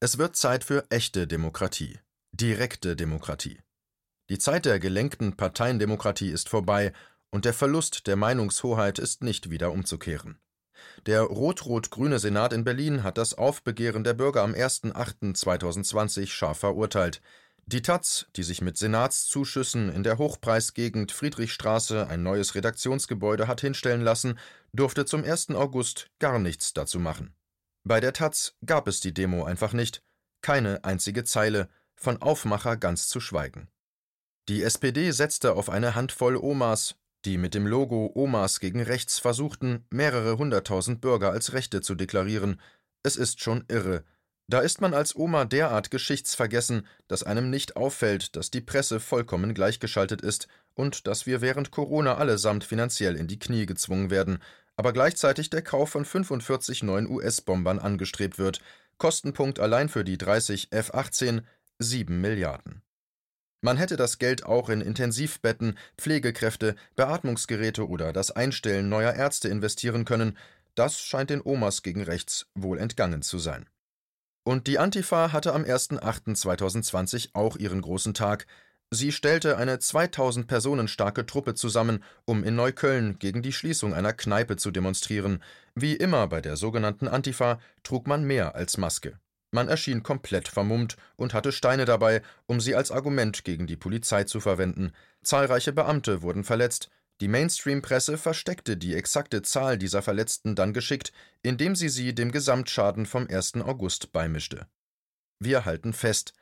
Es 0.00 0.18
wird 0.18 0.34
Zeit 0.34 0.64
für 0.64 0.84
echte 0.90 1.28
Demokratie, 1.28 2.00
direkte 2.32 2.96
Demokratie. 2.96 3.60
Die 4.30 4.38
Zeit 4.38 4.64
der 4.64 4.80
gelenkten 4.80 5.36
Parteiendemokratie 5.36 6.30
ist 6.30 6.48
vorbei 6.48 6.92
und 7.30 7.44
der 7.44 7.54
Verlust 7.54 8.06
der 8.06 8.16
Meinungshoheit 8.16 8.98
ist 8.98 9.22
nicht 9.22 9.50
wieder 9.50 9.72
umzukehren. 9.72 10.38
Der 11.06 11.22
rot-rot-grüne 11.22 12.18
Senat 12.18 12.52
in 12.52 12.64
Berlin 12.64 13.02
hat 13.02 13.18
das 13.18 13.34
Aufbegehren 13.34 14.04
der 14.04 14.14
Bürger 14.14 14.42
am 14.42 14.52
1.8.2020 14.52 16.28
scharf 16.28 16.58
verurteilt. 16.58 17.20
Die 17.66 17.82
Taz, 17.82 18.26
die 18.36 18.44
sich 18.44 18.62
mit 18.62 18.76
Senatszuschüssen 18.76 19.90
in 19.90 20.04
der 20.04 20.18
Hochpreisgegend 20.18 21.10
Friedrichstraße 21.10 22.06
ein 22.06 22.22
neues 22.22 22.54
Redaktionsgebäude 22.54 23.48
hat 23.48 23.60
hinstellen 23.60 24.02
lassen, 24.02 24.38
durfte 24.72 25.04
zum 25.04 25.24
1. 25.24 25.50
August 25.50 26.10
gar 26.20 26.38
nichts 26.38 26.74
dazu 26.74 27.00
machen. 27.00 27.34
Bei 27.82 28.00
der 28.00 28.12
Taz 28.12 28.54
gab 28.64 28.86
es 28.88 29.00
die 29.00 29.14
Demo 29.14 29.44
einfach 29.44 29.72
nicht. 29.72 30.02
Keine 30.42 30.84
einzige 30.84 31.24
Zeile, 31.24 31.68
von 31.96 32.22
Aufmacher 32.22 32.76
ganz 32.76 33.08
zu 33.08 33.20
schweigen. 33.20 33.68
Die 34.48 34.62
SPD 34.62 35.10
setzte 35.10 35.54
auf 35.54 35.68
eine 35.68 35.96
Handvoll 35.96 36.36
Omas, 36.36 36.94
die 37.26 37.38
mit 37.38 37.54
dem 37.54 37.66
Logo 37.66 38.10
Omas 38.14 38.60
gegen 38.60 38.80
Rechts 38.80 39.18
versuchten, 39.18 39.84
mehrere 39.90 40.38
hunderttausend 40.38 41.00
Bürger 41.00 41.32
als 41.32 41.52
Rechte 41.52 41.80
zu 41.80 41.96
deklarieren. 41.96 42.60
Es 43.02 43.16
ist 43.16 43.40
schon 43.40 43.64
irre. 43.68 44.04
Da 44.48 44.60
ist 44.60 44.80
man 44.80 44.94
als 44.94 45.16
Oma 45.16 45.44
derart 45.44 45.90
geschichtsvergessen, 45.90 46.86
dass 47.08 47.24
einem 47.24 47.50
nicht 47.50 47.74
auffällt, 47.74 48.36
dass 48.36 48.52
die 48.52 48.60
Presse 48.60 49.00
vollkommen 49.00 49.54
gleichgeschaltet 49.54 50.22
ist 50.22 50.46
und 50.74 51.08
dass 51.08 51.26
wir 51.26 51.40
während 51.40 51.72
Corona 51.72 52.16
allesamt 52.16 52.62
finanziell 52.62 53.16
in 53.16 53.26
die 53.26 53.40
Knie 53.40 53.66
gezwungen 53.66 54.10
werden, 54.10 54.38
aber 54.76 54.92
gleichzeitig 54.92 55.50
der 55.50 55.62
Kauf 55.62 55.90
von 55.90 56.04
45 56.04 56.84
neuen 56.84 57.10
US-Bombern 57.10 57.80
angestrebt 57.80 58.38
wird. 58.38 58.60
Kostenpunkt 58.98 59.58
allein 59.58 59.88
für 59.88 60.04
die 60.04 60.16
30 60.16 60.68
F-18 60.70 61.42
7 61.80 62.20
Milliarden. 62.20 62.82
Man 63.66 63.78
hätte 63.78 63.96
das 63.96 64.18
Geld 64.18 64.46
auch 64.46 64.68
in 64.68 64.80
Intensivbetten, 64.80 65.76
Pflegekräfte, 65.98 66.76
Beatmungsgeräte 66.94 67.88
oder 67.88 68.12
das 68.12 68.30
Einstellen 68.30 68.88
neuer 68.88 69.14
Ärzte 69.14 69.48
investieren 69.48 70.04
können, 70.04 70.38
das 70.76 71.00
scheint 71.00 71.30
den 71.30 71.42
Omas 71.44 71.82
gegen 71.82 72.04
rechts 72.04 72.46
wohl 72.54 72.78
entgangen 72.78 73.22
zu 73.22 73.40
sein. 73.40 73.68
Und 74.44 74.68
die 74.68 74.78
Antifa 74.78 75.32
hatte 75.32 75.52
am 75.52 75.64
1.8.2020 75.64 77.30
auch 77.32 77.56
ihren 77.56 77.82
großen 77.82 78.14
Tag. 78.14 78.46
Sie 78.92 79.10
stellte 79.10 79.56
eine 79.56 79.80
2000 79.80 80.46
Personen 80.46 80.86
starke 80.86 81.26
Truppe 81.26 81.54
zusammen, 81.54 82.04
um 82.24 82.44
in 82.44 82.54
Neukölln 82.54 83.18
gegen 83.18 83.42
die 83.42 83.52
Schließung 83.52 83.94
einer 83.94 84.12
Kneipe 84.12 84.54
zu 84.54 84.70
demonstrieren. 84.70 85.42
Wie 85.74 85.96
immer 85.96 86.28
bei 86.28 86.40
der 86.40 86.56
sogenannten 86.56 87.08
Antifa 87.08 87.58
trug 87.82 88.06
man 88.06 88.22
mehr 88.22 88.54
als 88.54 88.78
Maske. 88.78 89.18
Man 89.50 89.68
erschien 89.68 90.02
komplett 90.02 90.48
vermummt 90.48 90.96
und 91.16 91.32
hatte 91.32 91.52
Steine 91.52 91.84
dabei, 91.84 92.22
um 92.46 92.60
sie 92.60 92.74
als 92.74 92.90
Argument 92.90 93.44
gegen 93.44 93.66
die 93.66 93.76
Polizei 93.76 94.24
zu 94.24 94.40
verwenden. 94.40 94.92
Zahlreiche 95.22 95.72
Beamte 95.72 96.22
wurden 96.22 96.44
verletzt. 96.44 96.90
Die 97.20 97.28
Mainstream-Presse 97.28 98.18
versteckte 98.18 98.76
die 98.76 98.94
exakte 98.94 99.40
Zahl 99.42 99.78
dieser 99.78 100.02
Verletzten 100.02 100.54
dann 100.54 100.74
geschickt, 100.74 101.12
indem 101.42 101.74
sie 101.74 101.88
sie 101.88 102.14
dem 102.14 102.30
Gesamtschaden 102.30 103.06
vom 103.06 103.26
1. 103.28 103.54
August 103.56 104.12
beimischte. 104.12 104.66
Wir 105.38 105.64
halten 105.64 105.92
fest. 105.92 106.34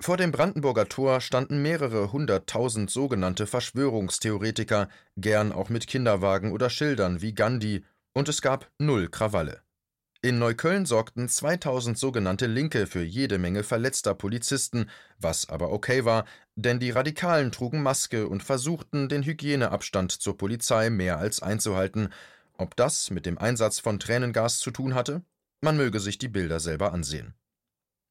Vor 0.00 0.16
dem 0.16 0.32
Brandenburger 0.32 0.88
Tor 0.88 1.20
standen 1.20 1.62
mehrere 1.62 2.12
hunderttausend 2.12 2.90
sogenannte 2.90 3.46
Verschwörungstheoretiker, 3.46 4.88
gern 5.16 5.52
auch 5.52 5.68
mit 5.68 5.86
Kinderwagen 5.86 6.52
oder 6.52 6.70
Schildern 6.70 7.22
wie 7.22 7.34
Gandhi, 7.34 7.84
und 8.12 8.28
es 8.28 8.42
gab 8.42 8.70
null 8.78 9.08
Krawalle. 9.08 9.62
In 10.26 10.40
Neukölln 10.40 10.86
sorgten 10.86 11.28
2000 11.28 11.96
sogenannte 11.96 12.46
Linke 12.46 12.88
für 12.88 13.04
jede 13.04 13.38
Menge 13.38 13.62
verletzter 13.62 14.12
Polizisten, 14.12 14.90
was 15.20 15.48
aber 15.48 15.70
okay 15.70 16.04
war, 16.04 16.24
denn 16.56 16.80
die 16.80 16.90
Radikalen 16.90 17.52
trugen 17.52 17.80
Maske 17.80 18.26
und 18.26 18.42
versuchten, 18.42 19.08
den 19.08 19.22
Hygieneabstand 19.22 20.10
zur 20.10 20.36
Polizei 20.36 20.90
mehr 20.90 21.18
als 21.18 21.42
einzuhalten. 21.42 22.12
Ob 22.58 22.74
das 22.74 23.10
mit 23.10 23.24
dem 23.24 23.38
Einsatz 23.38 23.78
von 23.78 24.00
Tränengas 24.00 24.58
zu 24.58 24.72
tun 24.72 24.96
hatte? 24.96 25.22
Man 25.60 25.76
möge 25.76 26.00
sich 26.00 26.18
die 26.18 26.26
Bilder 26.26 26.58
selber 26.58 26.92
ansehen. 26.92 27.34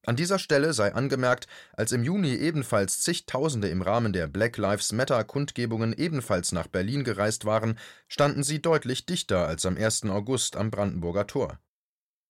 An 0.06 0.16
dieser 0.16 0.38
Stelle 0.38 0.72
sei 0.72 0.94
angemerkt, 0.94 1.46
als 1.74 1.92
im 1.92 2.02
Juni 2.02 2.34
ebenfalls 2.34 3.02
zigtausende 3.02 3.68
im 3.68 3.82
Rahmen 3.82 4.14
der 4.14 4.26
Black 4.26 4.56
Lives 4.56 4.90
Matter 4.92 5.22
Kundgebungen 5.22 5.92
ebenfalls 5.92 6.52
nach 6.52 6.66
Berlin 6.66 7.04
gereist 7.04 7.44
waren, 7.44 7.78
standen 8.08 8.42
sie 8.42 8.62
deutlich 8.62 9.04
dichter 9.04 9.46
als 9.46 9.66
am 9.66 9.76
1. 9.76 10.04
August 10.04 10.56
am 10.56 10.70
Brandenburger 10.70 11.26
Tor. 11.26 11.58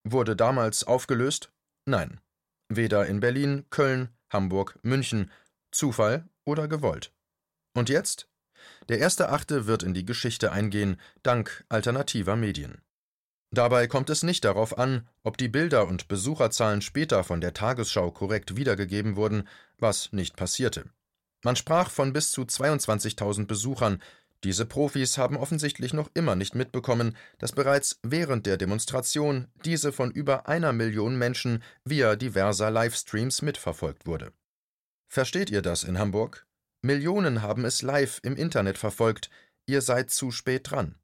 Wurde 0.09 0.37
damals 0.37 0.85
aufgelöst? 0.85 1.51
Nein. 1.85 2.21
Weder 2.69 3.07
in 3.07 3.19
Berlin, 3.19 3.67
Köln, 3.71 4.09
Hamburg, 4.31 4.79
München, 4.83 5.33
Zufall 5.73 6.29
oder 6.45 6.69
gewollt. 6.69 7.13
Und 7.75 7.89
jetzt? 7.89 8.29
Der 8.89 9.01
erste 9.01 9.31
Achte 9.31 9.67
wird 9.67 9.83
in 9.83 9.95
die 9.95 10.05
Geschichte 10.05 10.53
eingehen, 10.53 11.01
dank 11.25 11.65
alternativer 11.69 12.37
Medien. 12.37 12.83
Dabei 13.51 13.89
kommt 13.89 14.09
es 14.09 14.23
nicht 14.23 14.45
darauf 14.45 14.79
an, 14.79 15.09
ob 15.25 15.39
die 15.39 15.49
Bilder 15.49 15.89
und 15.89 16.07
Besucherzahlen 16.07 16.83
später 16.83 17.25
von 17.25 17.41
der 17.41 17.53
Tagesschau 17.53 18.13
korrekt 18.13 18.55
wiedergegeben 18.55 19.17
wurden, 19.17 19.49
was 19.77 20.13
nicht 20.13 20.37
passierte. 20.37 20.85
Man 21.43 21.57
sprach 21.57 21.91
von 21.91 22.13
bis 22.13 22.31
zu 22.31 22.43
22.000 22.43 23.47
Besuchern. 23.47 24.01
Diese 24.47 24.65
Profis 24.65 25.19
haben 25.19 25.37
offensichtlich 25.37 25.93
noch 25.93 26.09
immer 26.15 26.37
nicht 26.37 26.55
mitbekommen, 26.55 27.17
dass 27.39 27.51
bereits 27.51 27.99
während 28.05 28.47
der 28.47 28.57
Demonstration 28.57 29.49
diese 29.65 29.91
von 29.91 30.13
über 30.13 30.47
einer 30.47 30.73
Million 30.73 31.19
Menschen 31.19 31.65
via 31.85 32.15
diverser 32.15 32.71
Livestreams 32.71 33.43
mitverfolgt 33.43 34.07
wurde. 34.07 34.33
Versteht 35.09 35.51
ihr 35.51 35.63
das 35.63 35.83
in 35.83 35.99
Hamburg? 35.99 36.47
Millionen 36.81 37.43
haben 37.43 37.65
es 37.65 37.83
live 37.83 38.21
im 38.23 38.37
Internet 38.37 38.79
verfolgt, 38.79 39.31
ihr 39.67 39.83
seid 39.83 40.11
zu 40.11 40.31
spät 40.31 40.71
dran. 40.71 40.95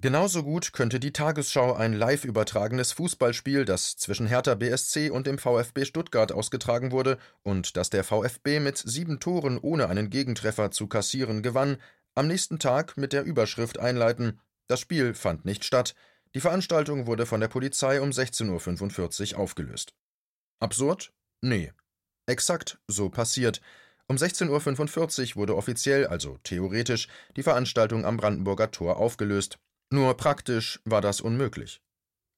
Genauso 0.00 0.44
gut 0.44 0.72
könnte 0.72 1.00
die 1.00 1.12
Tagesschau 1.12 1.72
ein 1.72 1.92
live 1.92 2.24
übertragenes 2.24 2.92
Fußballspiel, 2.92 3.64
das 3.64 3.96
zwischen 3.96 4.28
Hertha 4.28 4.54
BSC 4.54 5.10
und 5.10 5.26
dem 5.26 5.38
VfB 5.38 5.84
Stuttgart 5.84 6.30
ausgetragen 6.30 6.92
wurde 6.92 7.18
und 7.42 7.76
das 7.76 7.90
der 7.90 8.04
VfB 8.04 8.60
mit 8.60 8.78
sieben 8.78 9.18
Toren 9.18 9.58
ohne 9.58 9.88
einen 9.88 10.08
Gegentreffer 10.08 10.70
zu 10.70 10.86
kassieren 10.86 11.42
gewann, 11.42 11.78
am 12.18 12.26
nächsten 12.26 12.58
Tag 12.58 12.96
mit 12.96 13.12
der 13.12 13.22
Überschrift 13.22 13.78
einleiten: 13.78 14.40
Das 14.66 14.80
Spiel 14.80 15.14
fand 15.14 15.44
nicht 15.44 15.64
statt. 15.64 15.94
Die 16.34 16.40
Veranstaltung 16.40 17.06
wurde 17.06 17.26
von 17.26 17.40
der 17.40 17.48
Polizei 17.48 18.00
um 18.00 18.10
16.45 18.10 19.34
Uhr 19.34 19.38
aufgelöst. 19.38 19.94
Absurd? 20.60 21.12
Nee. 21.40 21.72
Exakt 22.26 22.78
so 22.88 23.08
passiert. 23.08 23.60
Um 24.08 24.16
16.45 24.16 25.30
Uhr 25.30 25.36
wurde 25.36 25.56
offiziell, 25.56 26.06
also 26.06 26.38
theoretisch, 26.42 27.08
die 27.36 27.42
Veranstaltung 27.42 28.04
am 28.04 28.16
Brandenburger 28.16 28.70
Tor 28.70 28.96
aufgelöst. 28.96 29.58
Nur 29.90 30.16
praktisch 30.16 30.80
war 30.84 31.00
das 31.00 31.20
unmöglich. 31.20 31.80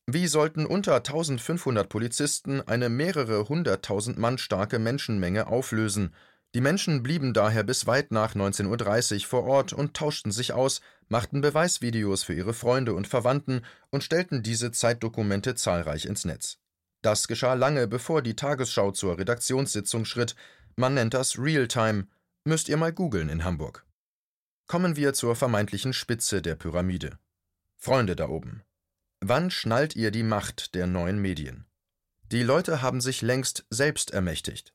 Wie 0.06 0.26
sollten 0.26 0.66
unter 0.66 0.96
1500 0.96 1.88
Polizisten 1.88 2.60
eine 2.60 2.88
mehrere 2.88 3.48
hunderttausend 3.48 4.18
Mann 4.18 4.38
starke 4.38 4.78
Menschenmenge 4.78 5.46
auflösen? 5.46 6.14
Die 6.54 6.60
Menschen 6.60 7.02
blieben 7.04 7.32
daher 7.32 7.62
bis 7.62 7.86
weit 7.86 8.10
nach 8.10 8.34
19.30 8.34 9.14
Uhr 9.14 9.26
vor 9.28 9.44
Ort 9.44 9.72
und 9.72 9.94
tauschten 9.94 10.32
sich 10.32 10.52
aus, 10.52 10.80
machten 11.08 11.40
Beweisvideos 11.40 12.24
für 12.24 12.34
ihre 12.34 12.54
Freunde 12.54 12.94
und 12.94 13.06
Verwandten 13.06 13.62
und 13.90 14.02
stellten 14.02 14.42
diese 14.42 14.72
Zeitdokumente 14.72 15.54
zahlreich 15.54 16.06
ins 16.06 16.24
Netz. 16.24 16.58
Das 17.02 17.28
geschah 17.28 17.54
lange 17.54 17.86
bevor 17.86 18.20
die 18.20 18.34
Tagesschau 18.34 18.90
zur 18.90 19.18
Redaktionssitzung 19.18 20.04
schritt. 20.04 20.34
Man 20.76 20.94
nennt 20.94 21.14
das 21.14 21.38
Realtime. 21.38 22.08
Müsst 22.44 22.68
ihr 22.68 22.76
mal 22.76 22.92
googeln 22.92 23.28
in 23.28 23.44
Hamburg. 23.44 23.86
Kommen 24.66 24.96
wir 24.96 25.14
zur 25.14 25.36
vermeintlichen 25.36 25.92
Spitze 25.92 26.42
der 26.42 26.56
Pyramide. 26.56 27.18
Freunde 27.76 28.16
da 28.16 28.28
oben, 28.28 28.62
wann 29.20 29.50
schnallt 29.50 29.96
ihr 29.96 30.10
die 30.10 30.22
Macht 30.22 30.74
der 30.74 30.86
neuen 30.86 31.20
Medien? 31.20 31.66
Die 32.30 32.42
Leute 32.42 32.82
haben 32.82 33.00
sich 33.00 33.22
längst 33.22 33.66
selbst 33.70 34.10
ermächtigt. 34.10 34.74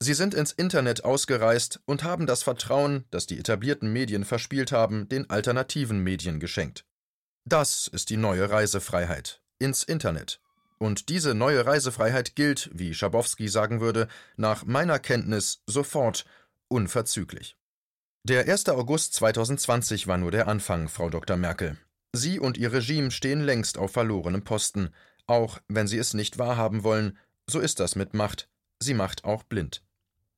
Sie 0.00 0.14
sind 0.14 0.34
ins 0.34 0.52
Internet 0.52 1.04
ausgereist 1.04 1.80
und 1.86 2.02
haben 2.02 2.26
das 2.26 2.42
Vertrauen, 2.42 3.04
das 3.10 3.26
die 3.26 3.38
etablierten 3.38 3.92
Medien 3.92 4.24
verspielt 4.24 4.72
haben, 4.72 5.08
den 5.08 5.30
alternativen 5.30 6.00
Medien 6.00 6.40
geschenkt. 6.40 6.84
Das 7.44 7.88
ist 7.88 8.10
die 8.10 8.16
neue 8.16 8.50
Reisefreiheit 8.50 9.40
ins 9.58 9.82
Internet. 9.82 10.40
Und 10.78 11.08
diese 11.08 11.34
neue 11.34 11.64
Reisefreiheit 11.64 12.34
gilt, 12.34 12.70
wie 12.74 12.94
Schabowski 12.94 13.48
sagen 13.48 13.80
würde, 13.80 14.08
nach 14.36 14.64
meiner 14.64 14.98
Kenntnis 14.98 15.62
sofort, 15.66 16.24
unverzüglich. 16.68 17.56
Der 18.24 18.48
1. 18.48 18.68
August 18.70 19.14
2020 19.14 20.06
war 20.06 20.18
nur 20.18 20.30
der 20.30 20.48
Anfang, 20.48 20.88
Frau 20.88 21.10
Dr. 21.10 21.36
Merkel. 21.36 21.78
Sie 22.12 22.38
und 22.38 22.56
ihr 22.56 22.72
Regime 22.72 23.10
stehen 23.10 23.42
längst 23.42 23.78
auf 23.78 23.92
verlorenem 23.92 24.44
Posten, 24.44 24.90
auch 25.26 25.60
wenn 25.68 25.86
sie 25.86 25.98
es 25.98 26.14
nicht 26.14 26.38
wahrhaben 26.38 26.84
wollen, 26.84 27.18
so 27.46 27.60
ist 27.60 27.80
das 27.80 27.96
mit 27.96 28.14
Macht, 28.14 28.48
sie 28.80 28.94
macht 28.94 29.24
auch 29.24 29.42
blind. 29.42 29.82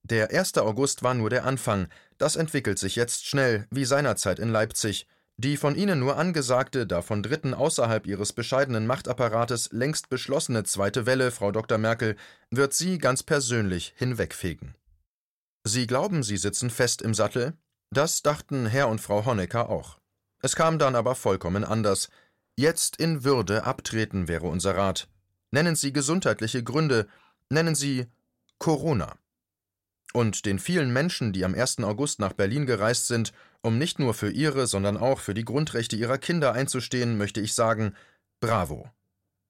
Der 0.03 0.31
1. 0.31 0.59
August 0.59 1.03
war 1.03 1.15
nur 1.15 1.31
der 1.31 1.45
Anfang, 1.45 1.89
das 2.19 2.37
entwickelt 2.37 2.79
sich 2.79 2.97
jetzt 2.97 3.27
schnell, 3.27 3.67
wie 3.71 3.85
seinerzeit 3.85 4.39
in 4.39 4.51
Leipzig. 4.51 5.09
Die 5.39 5.59
von 5.59 5.75
Ihnen 5.75 5.99
nur 5.99 6.17
angesagte, 6.17 6.87
da 6.87 7.03
von 7.03 7.23
Dritten 7.23 7.53
außerhalb 7.53 8.07
Ihres 8.07 8.33
bescheidenen 8.33 8.87
Machtapparates 8.87 9.71
längst 9.73 10.09
beschlossene 10.09 10.65
zweite 10.65 11.05
Welle, 11.05 11.31
Frau 11.31 11.53
Dr. 11.53 11.77
Merkel, 11.77 12.17
wird 12.51 12.73
Sie 12.73 12.97
ganz 12.99 13.23
persönlich 13.23 13.93
hinwegfegen. 13.97 14.77
Sie 15.65 15.87
glauben, 15.87 16.23
Sie 16.23 16.39
sitzen 16.39 16.71
fest 16.71 17.03
im 17.03 17.13
Sattel? 17.13 17.55
Das 17.91 18.23
dachten 18.23 18.67
Herr 18.67 18.89
und 18.89 19.01
Frau 19.01 19.27
Honecker 19.27 19.69
auch. 19.69 19.99
Es 20.41 20.57
kam 20.57 20.79
dann 20.79 20.95
aber 20.95 21.15
vollkommen 21.15 21.65
anders. 21.65 22.09
Jetzt 22.57 22.97
in 22.97 23.25
Würde 23.25 23.65
abtreten 23.65 24.29
wäre 24.29 24.47
unser 24.47 24.77
Rat. 24.77 25.09
Nennen 25.51 25.77
Sie 25.77 25.93
gesundheitliche 25.93 26.63
Gründe, 26.63 27.09
nennen 27.51 27.75
Sie 27.75 28.07
Corona. 28.59 29.17
Und 30.13 30.47
den 30.47 30.59
vielen 30.59 30.93
Menschen, 30.93 31.33
die 31.33 31.45
am 31.45 31.55
1. 31.55 31.81
August 31.81 32.21
nach 32.21 32.33
Berlin 32.33 32.65
gereist 32.65 33.07
sind, 33.07 33.33
um 33.61 33.79
nicht 33.79 33.99
nur 33.99 34.15
für 34.15 34.31
ihre, 34.31 34.67
sondern 34.67 34.97
auch 34.97 35.21
für 35.21 35.35
die 35.35 35.45
Grundrechte 35.45 35.97
ihrer 35.97 36.19
Kinder 36.19 36.53
einzustehen, 36.53 37.19
möchte 37.19 37.41
ich 37.41 37.55
sagen, 37.55 37.95
bravo. 38.41 38.91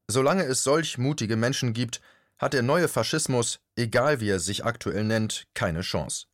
Solange 0.09 0.45
es 0.45 0.65
solch 0.65 0.99
mutige 0.99 1.37
Menschen 1.37 1.73
gibt, 1.73 2.01
hat 2.39 2.53
der 2.53 2.63
neue 2.63 2.89
Faschismus, 2.89 3.61
egal 3.77 4.21
wie 4.21 4.31
er 4.31 4.41
sich 4.41 4.65
aktuell 4.65 5.05
nennt, 5.05 5.47
keine 5.55 5.81
Chance. 5.81 6.27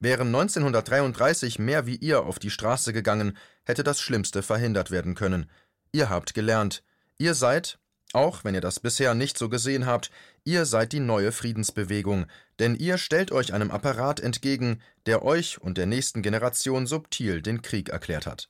Wären 0.00 0.28
1933 0.28 1.58
mehr 1.58 1.86
wie 1.86 1.96
ihr 1.96 2.24
auf 2.24 2.38
die 2.38 2.50
Straße 2.50 2.92
gegangen, 2.92 3.36
hätte 3.64 3.84
das 3.84 4.00
Schlimmste 4.00 4.42
verhindert 4.42 4.90
werden 4.90 5.14
können. 5.14 5.50
Ihr 5.92 6.10
habt 6.10 6.34
gelernt. 6.34 6.82
Ihr 7.18 7.34
seid, 7.34 7.78
auch 8.14 8.44
wenn 8.44 8.54
ihr 8.54 8.60
das 8.60 8.80
bisher 8.80 9.14
nicht 9.14 9.36
so 9.38 9.48
gesehen 9.48 9.86
habt, 9.86 10.10
ihr 10.44 10.66
seid 10.66 10.92
die 10.92 11.00
neue 11.00 11.32
Friedensbewegung, 11.32 12.26
denn 12.58 12.74
ihr 12.76 12.98
stellt 12.98 13.32
euch 13.32 13.52
einem 13.52 13.70
Apparat 13.70 14.20
entgegen, 14.20 14.80
der 15.06 15.24
euch 15.24 15.60
und 15.60 15.78
der 15.78 15.86
nächsten 15.86 16.22
Generation 16.22 16.86
subtil 16.86 17.42
den 17.42 17.62
Krieg 17.62 17.88
erklärt 17.88 18.26
hat. 18.26 18.48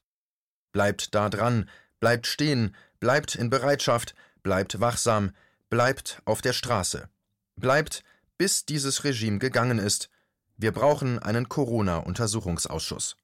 Bleibt 0.73 1.15
da 1.15 1.29
dran, 1.29 1.69
bleibt 2.01 2.27
stehen, 2.27 2.75
bleibt 3.01 3.35
in 3.35 3.51
Bereitschaft, 3.51 4.15
bleibt 4.43 4.81
wachsam, 4.81 5.33
bleibt 5.71 6.21
auf 6.25 6.43
der 6.43 6.53
Straße. 6.53 7.09
Bleibt, 7.57 8.03
bis 8.37 8.67
dieses 8.67 9.05
Regime 9.05 9.39
gegangen 9.39 9.79
ist, 9.79 10.11
wir 10.57 10.73
brauchen 10.73 11.19
einen 11.19 11.49
Corona-Untersuchungsausschuss. 11.49 13.17